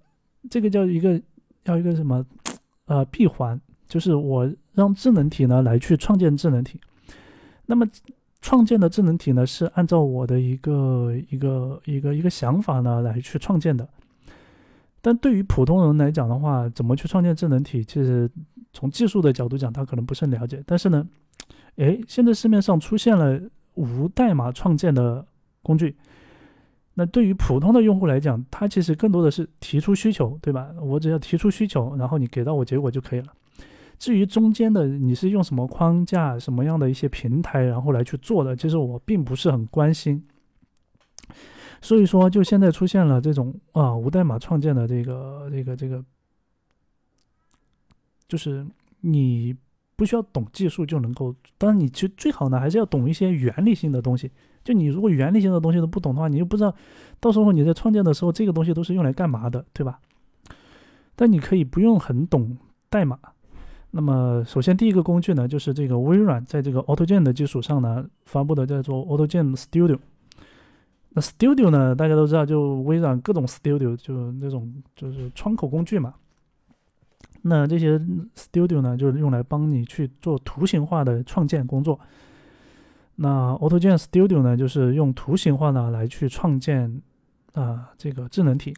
[0.47, 1.19] 这个叫一个
[1.63, 2.23] 要一个什么，
[2.85, 6.79] 呃，闭环，就是我让智能体呢来去创建智能体。
[7.65, 7.83] 那么
[8.41, 13.89] 创建的智能体呢是按照我的一个一个一个一个想法呢来去创建的。
[15.01, 18.29] 但对于普通人来讲的话，怎么去创建智能体，其实
[18.71, 20.63] 从技术的角度讲，他可能不是很了解。
[20.65, 21.07] 但是呢，
[21.77, 23.41] 诶，现在市面上出现了
[23.73, 25.25] 无代码创建的
[25.63, 25.95] 工具。
[26.93, 30.69] 那对于普通的用户来讲，他其实更多的是提出需求，对吧？
[30.81, 33.33] 我只要提出需求，然后你给到我结果就可以了。
[33.97, 40.23] 至于中间的你是用什么框架、什么样的一些平台，然后来去做的，其实我并不是很关心。
[41.81, 46.03] 所以说，就现在出现了这种啊无代码创建的这个、这个、这个，
[48.27, 48.65] 就是
[49.01, 49.55] 你
[49.95, 54.31] 不需要懂技术就能够，当然你其实最好呢还是要懂一些原理性的东西。
[54.63, 56.71] 就你如果原理性的东西都不懂的话，你就不知道，
[57.19, 59.99] 到时候你在创建的时候，这个东西都是用来干嘛的，对吧？
[61.15, 62.55] 但你可以不用很懂
[62.89, 63.17] 代码，
[63.89, 69.97] 那么，首先第一个工具呢，就是这个微软在这个 AutoGen 的基础上呢发布的叫做 AutoGen Studio。
[71.13, 76.13] 那 Studio 呢，大家都知道，就微软各种 Studio 就那种就是窗口工具嘛。
[77.41, 77.99] 那这些
[78.35, 81.99] Studio 呢，就是用来帮你去做图形化的创建工作。
[83.15, 87.01] 那 AutoGen Studio 呢，就是用图形化呢来去创建
[87.53, 88.73] 啊这个智能体。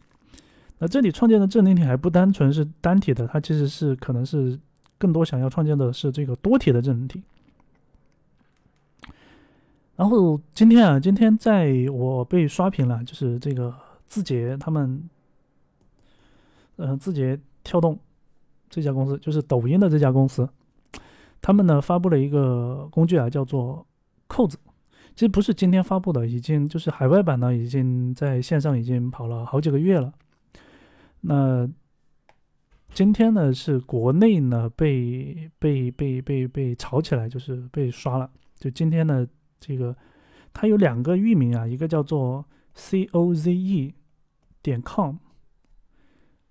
[0.78, 4.58] 那这里创建的智能体还不单纯是单体的，它其实是可能是。
[4.96, 7.20] 更多想要创建的是这个多体的智能体。
[9.96, 13.74] 然后今天啊，今天在我被刷屏了，就是这个
[14.06, 15.08] 字节他们，
[16.76, 17.98] 嗯，字节跳动
[18.68, 20.48] 这家公司，就是抖音的这家公司，
[21.40, 23.86] 他们呢发布了一个工具啊，叫做
[24.26, 24.58] 扣子。
[25.14, 30.12] 其实不是今天发布的，已经就是海外版呢，已经在线上已经跑了好几个月了。
[31.20, 31.68] 那。
[32.92, 38.30] 今天呢是国内呢被被被被被炒起来，就是被刷了。
[38.56, 39.26] 就今天呢，
[39.66, 39.96] 这个
[40.52, 42.44] 它有两个域名啊，一个叫做
[42.74, 43.94] c o z e
[44.62, 45.16] 点 com，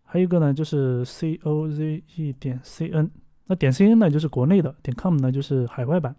[0.03, 3.11] 还有一个呢就是 c o z e 点 c n。
[3.45, 6.15] 那点 c n 呢就是国内的，点 com 呢就是海外版。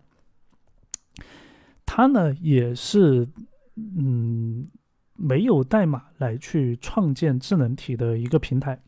[1.87, 3.27] 它呢也是
[3.77, 4.69] 嗯
[5.15, 8.81] 没有代码来去创建智能体的一个平台。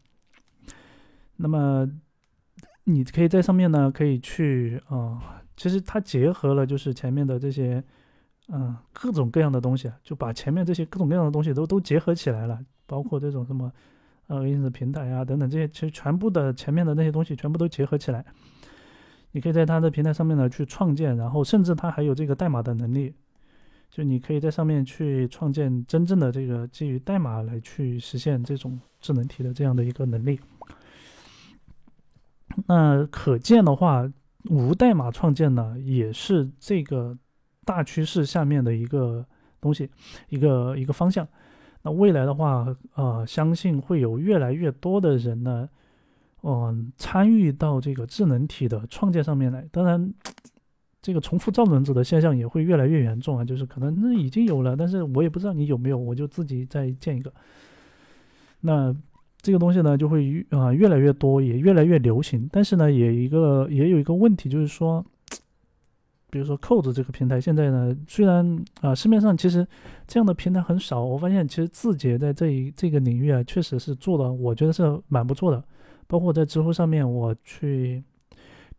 [1.36, 1.86] 那么，
[2.84, 7.82] 你可以在上面呢，可以去啊，其实它结合了就是前面的这些，
[8.48, 13.72] 嗯，各种各样的东西，就把前面这些各种各样的东西都都结合起来了，包括这种什么，
[14.26, 18.24] 呃，ins 平台啊等等这些，其实全部的前面的那些东西全部都结合起来，
[19.32, 23.14] 你可以在它的平台上面呢去创建，然后甚至它还有这个代码的能力，
[23.90, 30.38] 就你可以在上面去创建真正的这个基于代码来去实现这种智能体的这样的一个能力。
[32.66, 34.10] 那可见的话，
[34.48, 37.16] 无代码创建呢，也是这个
[37.64, 39.24] 大趋势下面的一个
[39.60, 39.88] 东西，
[40.28, 41.26] 一个一个方向。
[41.82, 45.68] 那未来的话，呃，相信会有越来越多的人呢，
[46.42, 49.66] 嗯，参与到这个智能体的创建上面来。
[49.70, 50.12] 当然，
[51.00, 57.32] 这个重复造轮子的现象也会越来越严重啊，就是可能那已经有了，但是我也不知道你有没有，我就自己再建一个。
[58.60, 58.94] 那。
[59.46, 62.48] 这个东西呢，就会啊越来越多，也越来越流行。
[62.50, 65.04] 但是呢，也一个也有一个问题，就是说，
[66.30, 69.64] 比如说扣子这个平台，现在呢，虽然啊市面上其实
[70.04, 75.62] 这样的平台很少，我发现其实字节在这一这个领域啊，确实是做的，我觉得是蛮不错的。
[76.08, 78.02] 包括在知乎上面，我去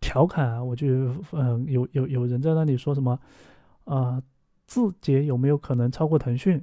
[0.01, 0.86] 调侃啊，我就
[1.32, 3.18] 嗯有有有人在那里说什么
[3.86, 4.22] 啊，
[4.65, 6.61] 字节有没有可能超过腾讯？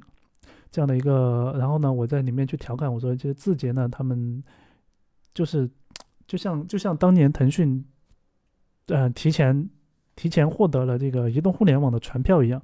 [0.74, 4.42] 这样的一个，然后呢，我在里面去调侃我说，其实字节呢，他们
[5.32, 5.70] 就是
[6.26, 7.84] 就像就像当年腾讯，
[8.88, 9.70] 呃，提前
[10.16, 12.60] 提前获得了这个移动互联网的传票一样，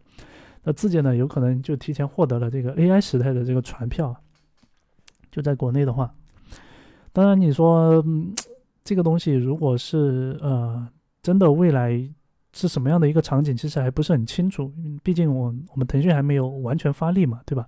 [0.64, 4.12] 那字节呢，有可能就提前获得了这个 AI 时代的这个传票。
[5.30, 6.12] 就在国内的话，
[7.12, 8.04] 当然你说
[8.82, 10.84] 这个东西如果是呃
[11.22, 11.92] 真的未来
[12.52, 14.72] 是什么样的一个场景，其实还不是很清楚，
[15.02, 17.66] 毕竟我我们腾讯还没有完全发力嘛，对吧？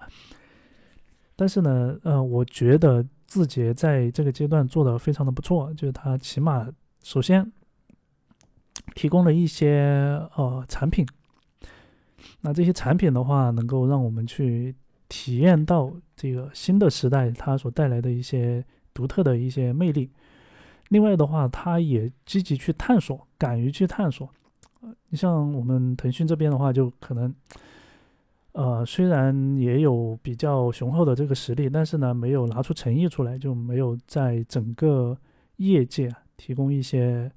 [1.36, 6.68] 但是呢，呃，我觉得字节在这个阶段做的非常的不错，就是它起码
[7.02, 7.50] 首先
[8.94, 11.06] 提供了一些呃产品，
[12.40, 14.74] 那这些产品的话，能够让我们去
[15.08, 20.10] 体验到这个新的时代它所带来的一些独特的一些魅力。
[20.88, 24.28] 另外的话，它也积极去探索，敢于去探索。
[25.08, 27.34] 你像我们腾讯这边的话，就可能。
[28.54, 35.16] 呃，虽然也有比较雄厚的这个实力，但是呢，没有拿出诚意出来，就没有在整个
[35.56, 37.32] 业界提供一些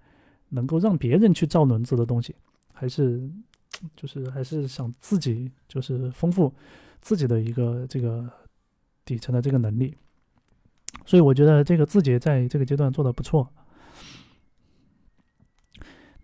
[0.49, 2.35] 能够让别人去造轮子的东西，
[2.73, 3.31] 还是
[3.95, 6.53] 就是还是想自己就是丰富
[6.99, 8.29] 自己的一个这个
[9.05, 9.95] 底层的这个能力，
[11.05, 13.47] 所以我觉得这个字节在这个阶段做的不错。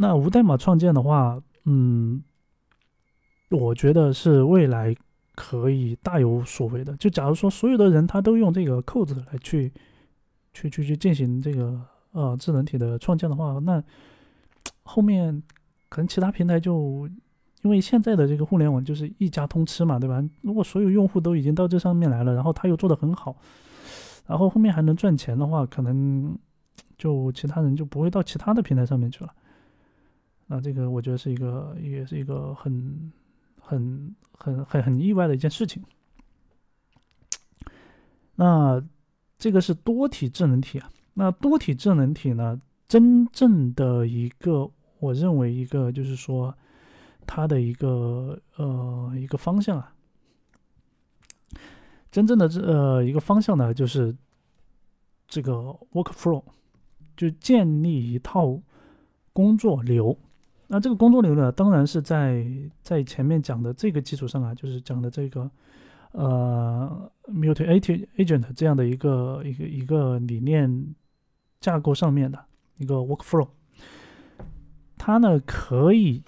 [0.02, 2.22] 那无代码创建的话，嗯。
[3.54, 4.96] 我觉得是未来
[5.36, 6.96] 可以大有所为的。
[6.96, 9.70] 就假如说所有的人他都用这个扣子来去
[10.54, 11.78] 去去去进行这个
[12.14, 13.84] 呃智能体的创建的话，那
[14.84, 15.44] 后面
[15.90, 17.10] 可能其他平台就
[17.64, 20.24] 因为现在的这个互联网就是一家通吃嘛，对吧？
[20.40, 23.36] 如果所有用户都已经到这上面来了，然后他又做的很好，
[24.28, 26.38] 然后后面还能赚钱的话，可能
[26.98, 29.34] 就其他人就不会到其他的平台上面去了。
[30.52, 33.12] 那这个我觉得是一个也是一个很。
[33.64, 35.82] 很很很很意外的一件事情。
[38.36, 38.84] 那
[39.38, 40.92] 这个是多体智能体啊。
[41.14, 42.60] 那多体智能体呢？
[42.90, 46.54] 真正的一个，我认为一个就是说，
[47.26, 49.94] 它的一个呃一个方向啊，
[52.12, 54.14] 真正的这呃一个方向呢，就是
[55.30, 55.54] 这个
[55.94, 56.44] workflow，
[57.16, 58.60] 就建立一套
[59.32, 60.18] 工作流。
[60.74, 62.48] 那这个工作流呢，当然是在
[62.82, 65.52] 在前面讲的这个基础上啊，就是讲的这个
[66.14, 70.96] 呃 multi agent 这样的一个一个一个理念
[71.60, 72.40] 架构上面的
[72.78, 73.50] 一个 workflow，
[74.98, 76.24] 它呢可以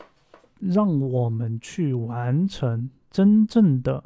[0.59, 4.03] 让我们去完成真正的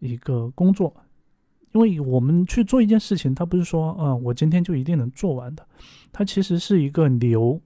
[0.00, 0.92] 一个工作，
[1.70, 5.64] 因为我们去做一件事情，它不是说啊我今天就一定能做完的，
[6.10, 7.60] 它其实是一个流。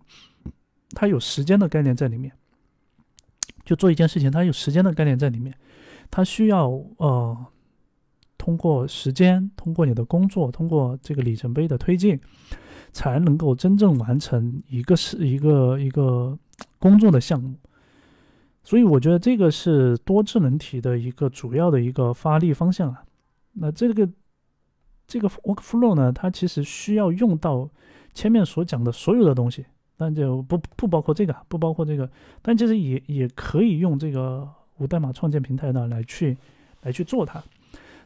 [0.95, 2.33] 它有时间的概念在里面，
[3.65, 5.55] 就做一件事情，它有时间的概念在里面，
[6.11, 6.69] 它需要
[6.99, 7.47] 呃
[8.39, 12.21] 通过时间，通过你的工作，通过这个里程碑的推进，
[12.93, 16.39] 才能够真正完成一个是一个一个
[16.79, 17.59] 工作的项目。
[18.63, 23.05] 所以我觉得这个是多智能体的一个主要的一个发力方向啊。
[23.53, 24.09] 那这个
[25.07, 27.69] 这个 workflow 呢，它其实需要用到
[28.15, 29.67] 前面所讲的所有的东西。
[29.97, 32.11] 但就不不包括这个，不包括这个，
[32.43, 36.37] 但其实也也可以用这个无代码创建平台呢来去
[36.83, 37.43] 来去做它。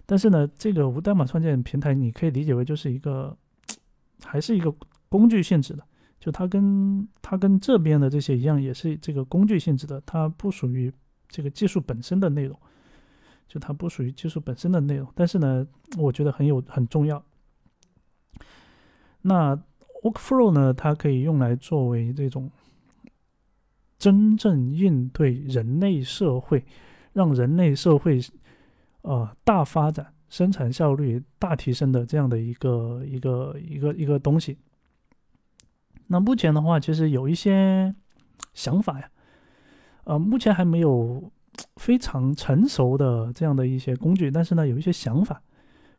[0.05, 3.35] 但是呢，这个无代码创建平台你可以理解为就是一个
[4.23, 4.71] 还是一个
[5.09, 5.83] 工具性质的，
[6.21, 10.93] 就它跟它跟这边的这些一样，也是这个工具性质的，它不属于
[11.29, 12.59] 这个技术本身的内容，
[13.49, 15.11] 就它不属于技术本身的内容。
[15.15, 15.67] 但是呢，
[15.97, 17.25] 我觉得很有很重要。
[19.23, 19.59] 那。
[20.09, 22.51] Workflow 呢，它可以用来作为这种
[23.99, 26.65] 真正应对人类社会，
[27.13, 28.21] 让人类社会
[29.03, 34.57] 呃大发展、生产效率大提升的这样的一个一个一个一个东西。
[36.07, 37.95] 那目前的话，其实有一些
[38.55, 39.11] 想法呀，
[40.05, 41.31] 呃，目前还没有
[41.77, 45.43] 非常成熟的这样的一些工具，但是呢，有一些想法，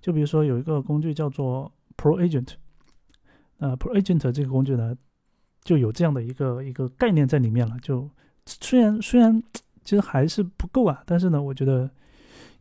[0.01, 2.53] 就比如说有一个工具叫做 Pro Agent。
[3.59, 4.95] 呃，Pro Agent 这个工具呢，
[5.63, 7.77] 就有这样的一个一个概念在里面了。
[7.81, 8.09] 就
[8.45, 9.41] 虽然虽然
[9.83, 11.89] 其实还是不够啊，但是呢，我觉得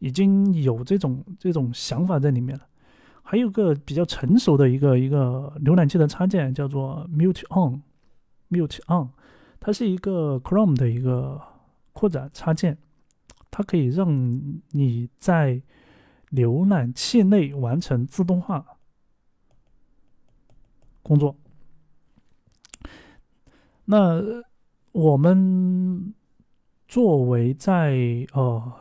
[0.00, 2.64] 已经有这种这种想法在里面了。
[3.22, 9.10] 还有个比较成熟的一个一个浏览器的插件叫做 Mute On，Mute On，
[9.60, 11.40] 它是一个 Chrome 的一个
[11.92, 12.78] 扩展插件，
[13.50, 14.08] 它可以让
[14.70, 15.60] 你在
[16.30, 18.64] 浏览器内完成自动化。
[21.08, 21.34] 工作，
[23.86, 24.22] 那
[24.92, 26.12] 我们
[26.86, 28.72] 作为在呃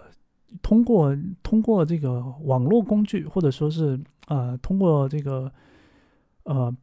[0.62, 5.50] 通过通过这个网络工具，或者说是啊通过这个
[6.44, 6.76] 呃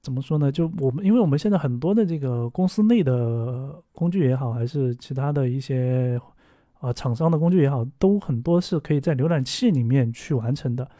[0.00, 0.50] 怎么说呢？
[0.50, 6.18] 就我们因为我们现在很多的这个公司内的工具也好，还是其他的一些
[6.80, 10.90] 啊厂商的工具也好，都很多是可以在浏览器里面去完成的。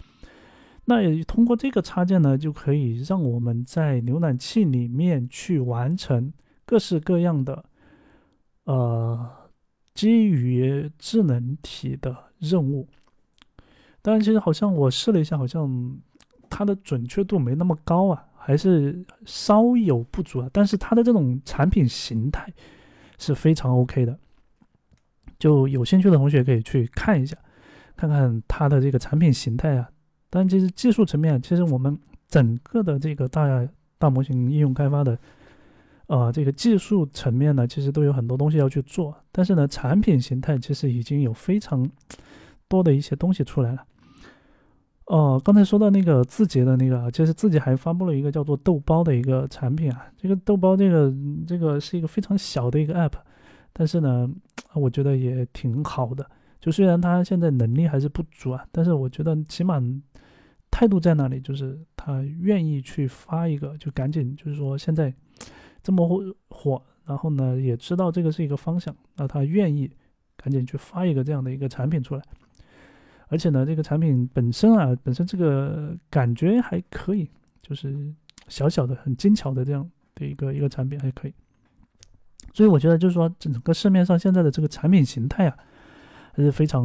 [0.84, 6.32] 那也通过这个插件呢，就可以让我们在浏览器里面去完成
[6.64, 7.64] 各式各样的，
[8.64, 9.30] 呃，
[9.94, 12.88] 基于智能体的任务。
[14.00, 15.96] 当然，其实好像我试了一下，好像
[16.50, 20.50] 它的准确度没那么高啊，还是稍有不足啊。
[20.52, 22.52] 但是它的这种产品形态
[23.18, 24.18] 是非常 OK 的，
[25.38, 27.36] 就有兴趣的同学可以去看一下，
[27.94, 29.88] 看看它的这个产品形态啊。
[30.34, 31.94] 但其实技术层面，其实我们
[32.26, 33.68] 整个的这个大
[33.98, 35.18] 大模型应用开发的，
[36.06, 39.14] 呃，这个技术层面呢，其实都有很多东西要去做。
[39.30, 41.86] 但是呢，产品形态其实已经有非常
[42.66, 43.84] 多的一些东西出来了。
[45.04, 50.06] 哦，刚才说到那个字节的那个，其实自己还发布了一个叫做豆包的一个产品啊。
[50.16, 51.12] 这个豆包这个
[51.46, 53.12] 这个是一个非常小的一个 app，
[53.74, 54.26] 但是呢，
[54.72, 56.26] 我觉得也挺好的。
[56.58, 59.78] 就虽然它现在能力还是不足啊，但是我觉得起码。
[60.72, 65.14] 态度在那里，就是他愿意去发一个，就赶紧，就是说现在
[65.82, 69.88] 这么火，然后呢也知道这个是一个方向，那他愿意
[70.34, 72.22] 赶紧去发一个这样的一个产品出来，
[73.28, 77.30] 而且呢这个产品本身啊，本身这个感觉还可以，
[77.60, 78.12] 就是
[78.48, 81.34] 小小的很精巧的这样的一个一个产品还可以，
[82.54, 85.56] 所以我觉得就是说整个市面上现在的这个产品形态啊。
[86.32, 86.84] 还是非常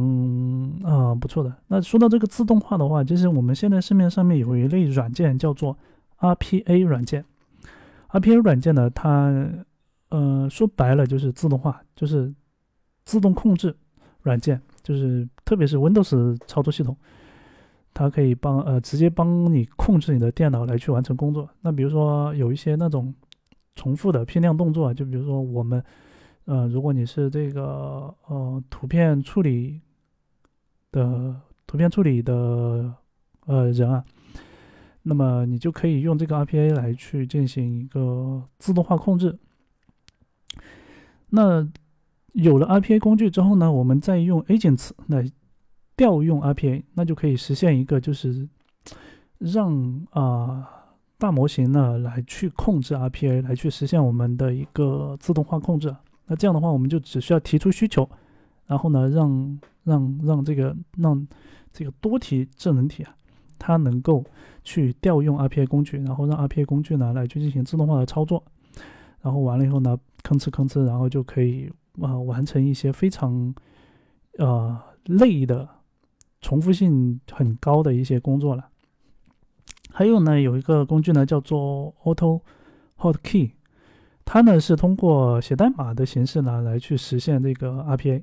[0.84, 1.52] 啊不错的。
[1.66, 5.76] 那说到这个自动化的话，其实我们现在市面上面有一类软件叫做
[6.18, 7.24] RPA 软件。
[8.10, 9.48] RPA 软件呢，它
[10.10, 12.32] 呃说白了就是自动化，就是
[13.04, 13.74] 自动控制
[14.22, 16.96] 软件，就是特别是 Windows 操作系统，
[17.94, 21.48] 它可以帮呃直接帮你控制你的电脑来去完成工作。
[21.60, 23.14] 那比如说有一些那种
[23.76, 25.82] 重复的批量动作，就比如说我们，
[26.48, 27.62] 呃，如果你是这个
[28.26, 29.82] 呃图片处理
[30.90, 32.90] 的图片处理的
[33.44, 34.02] 呃人啊，
[35.02, 39.38] 那么你就可以用这个 RPA 来去进行一个自动化控制。
[41.28, 41.68] 那
[42.32, 45.30] 有了 RPA 工具之后呢，我们再用 agents 来
[45.96, 48.48] 调用 RPA，那就可以实现一个就是
[49.36, 50.74] 让啊。
[51.20, 55.92] 大模型呢，来去控制 RPA，来去实现我们的一个自动化控制。
[56.28, 58.08] 那这样的话，我们就只需要提出需求，
[58.66, 61.26] 然后呢，让让让这个让
[61.72, 63.16] 这个多体智能体啊，
[63.58, 64.22] 它能够
[64.62, 68.44] 去调用 RPA 工具，然后让 RPA 工具呢来去进行自动化的操作。
[69.22, 73.52] 然后完了以后呢，吭哧吭哧，然后就可以啊完成一些非常
[74.36, 75.68] 呃累的、
[76.40, 78.68] 重复性很高的一些工作了。
[79.90, 82.42] 还有呢，有一个工具呢，叫做 Auto
[82.98, 83.50] Hotkey，
[84.30, 88.22] 它呢是通过写代码的形式呢来去实现这个 RPA。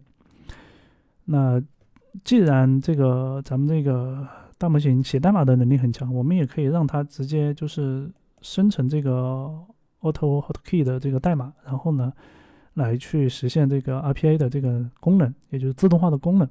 [1.25, 1.59] 那
[2.23, 4.23] 既然这个咱们这个
[4.59, 8.07] 大模型写代码的能力很强，我们也可以让它直接就是
[8.41, 9.51] 生成这个
[10.01, 12.13] Auto Hotkey 的这个代码，然后呢
[12.75, 16.47] 来去实现这个 RPA 的这个功能，也就是自动化的功能。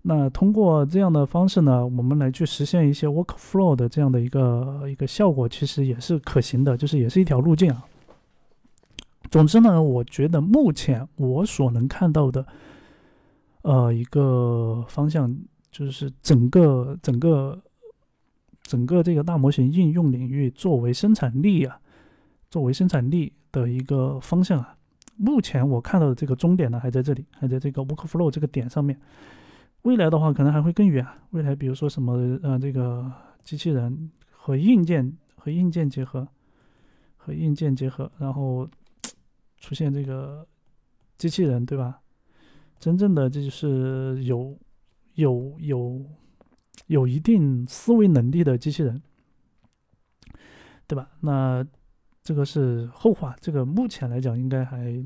[0.00, 7.84] 那通过这样的方式呢，我们来去实现一些 workflow 的这样的一个一个效果，其实也是可行的，就是也是一条路径啊。
[9.30, 12.46] 总之呢，我觉得目前我所能看到的，
[13.62, 15.36] 呃，一个方向
[15.70, 17.60] 就是整个整个
[18.62, 21.78] 整个这个大模型应用领域作为生产力啊，
[22.50, 24.76] 作为生产力的一个方向啊，
[25.16, 28.98] 目前我看到的这个终点呢，还在这里，还在这个 workflow 这个点上面。
[29.82, 31.06] 未来的话，可能还会更远。
[31.30, 33.10] 未来，比如说什么，呃，这个
[33.42, 36.26] 机器人和硬件和硬件结合，
[37.16, 38.66] 和硬件结合，然后
[39.64, 40.46] 出现这个
[41.16, 42.00] 机器人，对吧？
[42.78, 44.56] 真正的这就是有
[45.14, 46.04] 有有
[46.88, 49.00] 有一定思维能力的机器人，
[50.86, 51.08] 对吧？
[51.20, 51.66] 那
[52.22, 53.34] 这个是后话。
[53.40, 55.02] 这个目前来讲，应该还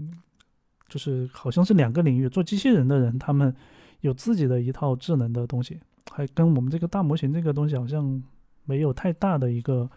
[0.89, 3.55] 就是好像是两个领域做机器人的人，他们。
[4.03, 5.81] 有自己的一套智能的东西，
[6.13, 8.23] 还跟我们这个大模型这个东西好像
[8.65, 9.91] 没有太大的一个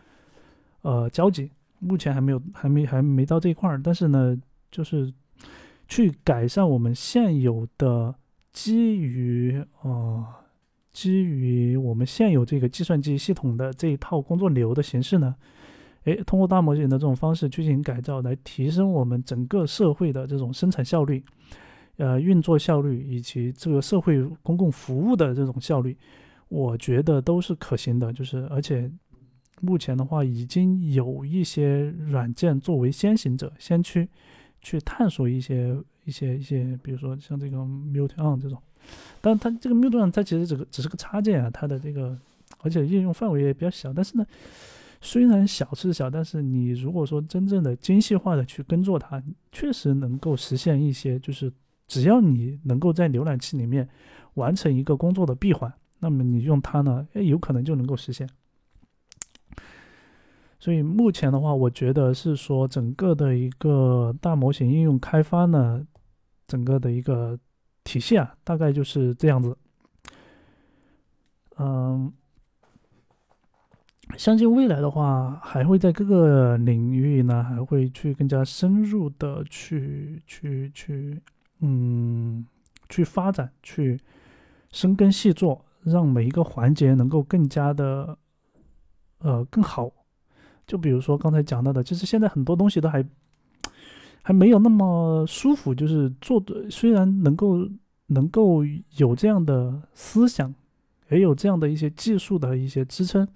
[0.82, 3.80] 呃交集，目前还没有，还没还没到这一块儿。
[3.80, 4.36] 但是呢，
[4.72, 5.14] 就是
[5.88, 8.15] 去改善我们现有的
[8.52, 10.26] 基于呃
[10.91, 15.35] 基于我们现有这个计算机系统的这一套工作流的形式呢，
[16.06, 21.23] 诶，通过大模型的这种方式去进行改造，来提升我们整个社会的这种生产效率。
[21.98, 25.95] 呃，运作效率以及这个社会公共服务的这种效率，
[26.48, 28.11] 我觉得都是可行的。
[28.11, 28.89] 就是而且
[29.60, 34.10] 目前的话，已经有一些软件作为先行者、先驱，
[34.62, 35.76] 去探索一些
[36.06, 38.58] 一些一些，比如说像这个 Mute On 这种。
[39.20, 42.18] 但它这个 Mute On 它其实这个只是个插件啊，它的这个
[42.60, 43.92] 而且应用范围也比较小。
[43.92, 44.26] 但是呢，
[45.02, 49.22] 虽然小是小，但是你如果说真正的精细化的去耕作它，
[49.52, 51.52] 确实能够实现一些就是。
[51.88, 53.86] 只要你能够在浏览器里面
[54.36, 55.70] 完成一个工作的闭环，
[56.00, 58.26] 那么你用它呢，哎，有可能就能够实现。
[60.62, 65.86] 所以目前的话，我觉得是说整个的一个大模型应用开发呢，
[66.48, 67.38] 整个的一个
[67.84, 69.58] 体系啊，大概就是这样子。
[71.58, 72.14] 嗯，
[74.16, 81.22] 相信未来的话，还会在各个领域呢，还会去更加深入的去去去。
[81.64, 82.44] 嗯，
[82.90, 84.00] 去发展，去
[84.72, 88.18] 深耕细作，让每一个环节能够更加的，
[89.20, 89.92] 呃，更好。
[90.68, 93.06] 就比如说刚才讲到的，其实现在很多东西都还
[94.22, 95.74] 还没有那么舒服。
[95.74, 97.68] 就是做的虽然能够
[98.08, 98.64] 能够
[98.98, 100.54] 有这样的思想，
[101.10, 103.28] 也有这样的一些技术的一些支撑，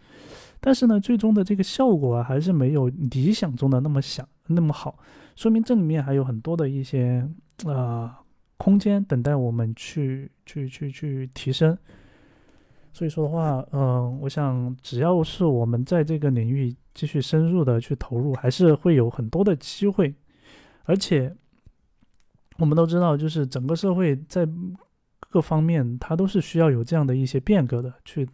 [0.60, 4.98] 但是呢，最终的这个效果啊，还是没有理想中的那么想那么好。
[5.36, 7.28] 说明这里面还有很多的一些。
[7.64, 8.20] 啊，
[8.58, 11.78] 空间等待我们去去去去提升。
[12.96, 20.16] 所以说的话，嗯，我想只要是我们在这个领域继续深入的去投入，还是会有很多的机会。
[20.86, 21.36] 而且
[22.58, 24.48] 我们都知道，就是整个社会在
[25.20, 27.94] 各方面，它都是需要有这样的一些变革的。
[28.06, 28.26] 去，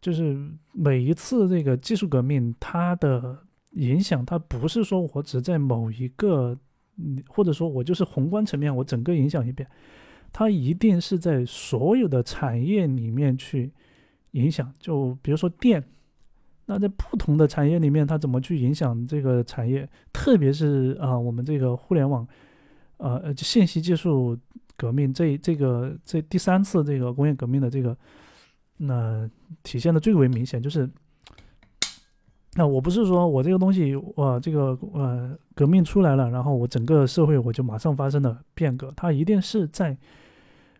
[0.00, 0.36] 就是
[0.72, 3.38] 每一次这个技术革命，它的
[3.70, 6.56] 影响，它不是说我只在某一个。
[7.26, 9.68] 或者说我就是宏观层面，我整个影响一遍，
[10.36, 13.70] 它一定是在所有的产业里面去
[14.32, 14.74] 影响。
[14.80, 15.80] 就比如说电，
[16.66, 19.88] 那在不同的产业里面，它怎么去影响这个产业？
[20.12, 22.26] 特别是啊，我们这个互联网，
[22.96, 24.36] 呃，信息技术
[24.76, 27.96] 革命这这个这第三次这个工业革命的这个，
[28.78, 29.30] 那
[29.62, 30.90] 体现的最为明显就是，
[32.54, 39.96] 那我不是说我这个东西，我这个呃革命出来了，然后我整个社会我就马上发生了变革，它一定是在。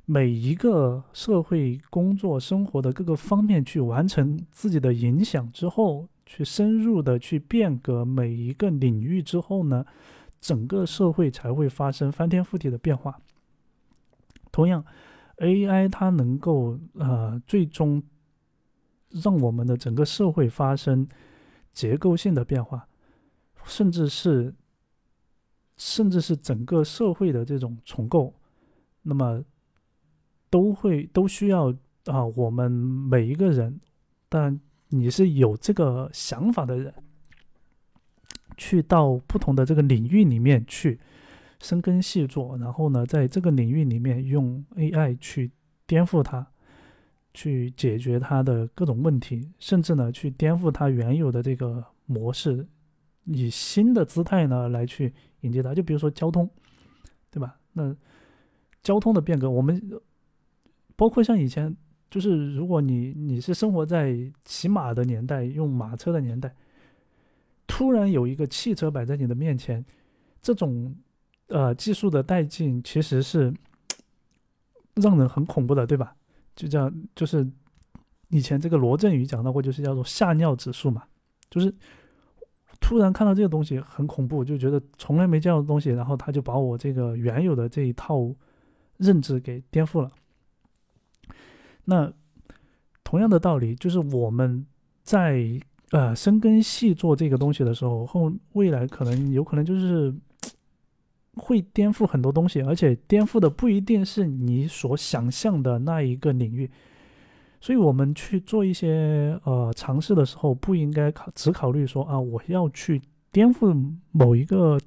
[0.06, 9.86] 每一个社会工作生活的各个方面去完成自己的影响之后，去深入的去变革每一个领域之后呢，
[10.40, 13.18] 整个社会才会发生翻天覆地的变化。
[14.52, 14.84] 同样
[15.38, 18.02] ，AI 它能够呃最终
[19.08, 21.08] 让我们的整个社会发生
[21.72, 22.86] 结构性的变化，
[23.64, 24.54] 甚至是
[25.78, 28.34] 甚至是整个社会的这种重构，
[29.00, 29.42] 那么。
[30.54, 31.74] 都会都需要
[32.04, 33.80] 啊，我们每一个人，
[34.28, 34.60] 但
[34.90, 36.94] 你是有这个想法的人，
[38.56, 41.00] 去到不同的这个领域里面去
[41.58, 45.50] 深耕细作，然后呢，在这个领域里面用 AI 去
[45.88, 46.46] 颠覆它，
[47.32, 52.64] 去解决它的各种问题，甚至呢，去颠覆它原有的这个模式，
[53.24, 55.74] 以新的姿态呢来去迎接它。
[55.74, 56.48] 就比如说交通，
[57.28, 57.58] 对吧？
[57.72, 57.92] 那
[58.84, 59.82] 交通的变革，我们。
[60.96, 61.74] 包括像以前，
[62.10, 66.54] 就是如果你你是生活在骑马的年代，用马车的年代，
[67.66, 69.84] 突然有一个汽车摆在你的面前，
[70.40, 70.94] 这种
[71.48, 73.52] 呃技术的带进其实是
[74.94, 76.14] 让人很恐怖的，对吧？
[76.54, 77.44] 就这样，就是
[78.28, 81.02] 以前这个罗振宇讲到过，就是叫做吓尿指数嘛，
[81.50, 81.74] 就是
[82.80, 88.32] 突然看到这个东西很恐怖，就觉得从来没见过的东西，然后他就把我这个原有的这一套
[88.98, 90.12] 认知给颠覆了。
[91.84, 92.12] 那
[93.02, 94.64] 同样的道理，就是我们
[95.02, 100.14] 在呃深耕细做这个东西的时候，后未来可能有可能就是
[101.36, 106.70] 会颠覆很多东西，而且颠覆的不一定是你所想象的那一个领域。
[107.60, 113.00] 所以，我们去做一些呃尝试的时候，不应该考只考虑说啊，我要去
[113.30, 114.80] 颠覆某一个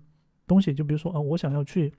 [0.48, 1.94] 东西，就比如说啊，我想要去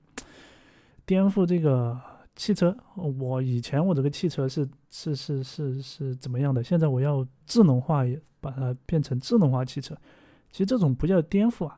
[1.05, 1.99] 颠覆这个。
[2.39, 6.63] 汽车，我以前我这个汽车是是是是是怎么样的？
[6.63, 8.05] 现在我要智能化，
[8.39, 9.93] 把它变成智能化汽车。
[10.49, 11.77] 其实这种不叫颠覆啊，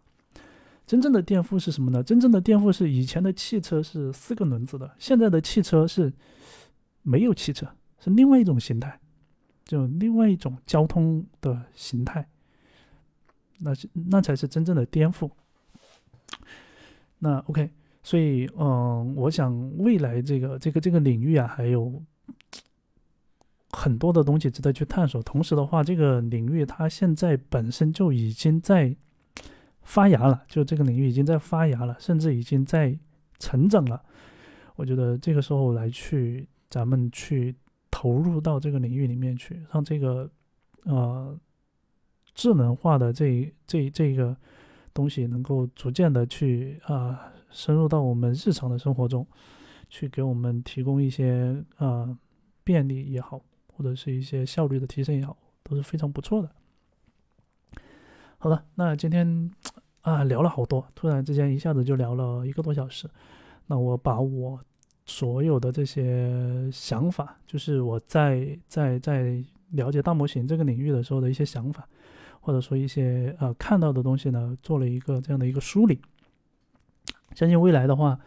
[0.85, 2.03] 真正的颠覆是什么呢？
[2.03, 6.13] 真正的颠覆是以前的汽车是四个轮子的，现在的汽车是
[7.01, 7.67] 没有汽车，
[7.97, 8.99] 是另外一种形态，
[9.65, 12.29] 就另外一种交通的形态。
[13.57, 15.27] 那是那才是真正的颠覆。
[17.17, 17.71] 那 OK。
[18.03, 22.02] 所以，嗯，我想未来这个这个这个领域啊，还有
[23.69, 25.22] 很多的东西值得去探索。
[25.22, 28.95] 同时的话，这个领域它现在本身就已经在
[29.84, 32.98] 发芽了，就这个领域已经在发芽了，甚至已经在
[33.38, 34.02] 成长了。
[34.76, 37.56] 我觉得这个时候来去，咱们去
[37.91, 40.28] 投入到这个领域里面去，让这个
[40.86, 41.38] 呃
[42.34, 44.36] 智能化的这这这个
[44.91, 47.32] 东西能够逐渐的去啊。
[47.52, 49.28] 深入到我们日常的生活中，
[49.90, 52.18] 去给我们提供一些呃
[52.64, 56.49] 便利也好，或者是一些效率的提升也好，都是非常不错的。
[58.38, 59.52] 好了，那今天
[60.02, 63.10] 啊聊了好多，突然之间一下子就聊了一个多小时。
[63.68, 64.60] 那我把我
[65.06, 71.88] 所有的这些想法，就是我在在在了解大模型这个领域的时候的一些想法，
[72.40, 76.02] 或者说一些呃看到的东西呢，做了一个这样的一个梳理。
[77.33, 78.19] 相信未来的话，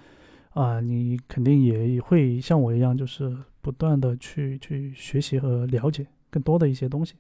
[0.50, 7.14] 啊，你肯定也会像我一样，就是不断的去去学习和了解更多的一些东西。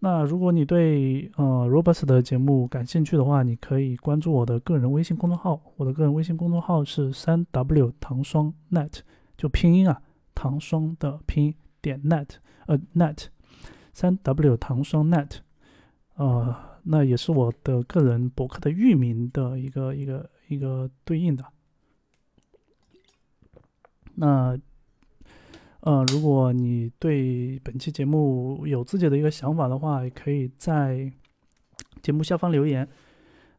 [0.00, 5.60] 那如果你对呃 Robust 的节目感兴趣的话，你可以关注我的个人微信公众号。
[5.76, 9.00] 我的个人微信公众号是三 W 糖霜 Net，
[9.36, 10.00] 就拼音啊，
[10.34, 12.28] 糖霜的拼音点 Net，
[12.66, 13.26] 呃 Net，
[13.92, 15.38] 三 W 糖霜 Net，
[16.16, 16.54] 呃，
[16.84, 20.28] 那也是我的个人博客的域名的一个一个。
[20.48, 21.44] 一个对应的，
[24.14, 24.58] 那，
[25.80, 31.12] 呃，如果你对本期节目有自己的一个想法的话，也可以在
[32.02, 32.88] 节目下方留言。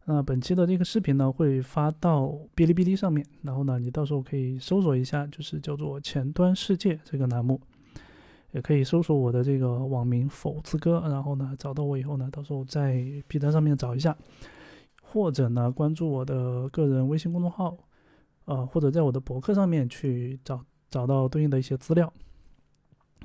[0.06, 2.26] 那本期的这个视频呢，会发到
[2.56, 7.62] 哔哩哔哩上面，然后呢，你到时候可以搜索一下，就是叫做“前端世界”这个栏目，
[8.52, 14.18] 也可以搜索我的这个网名“否字哥”，然后呢，找到我以后呢，到时候在 B 站上面找一下。
[15.12, 17.76] 或者呢，关注我的个人微信公众号，
[18.46, 22.14] 呃，或者在我的博客上面去找找到对应的一些资料。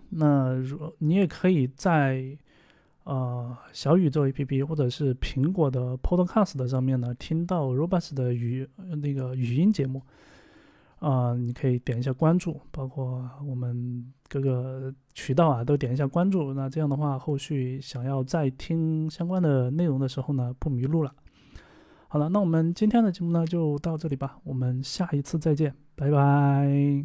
[0.09, 2.39] 那如你也可以在
[3.03, 8.67] 呃小宇宙 APP 或者是苹果的 Podcast 上面呢，听到 Robust 的语
[9.03, 10.01] 那个语音节目，
[11.01, 16.55] 啊，你可以点一下关注，包括我们各个渠道啊都点一下关注。
[16.55, 21.15] 那这样的话，后续想要再听相关的内容的时候呢，不迷路了。
[22.15, 27.05] 好了，那我们今天的节目呢就到这里吧，我们下一次再见，拜拜。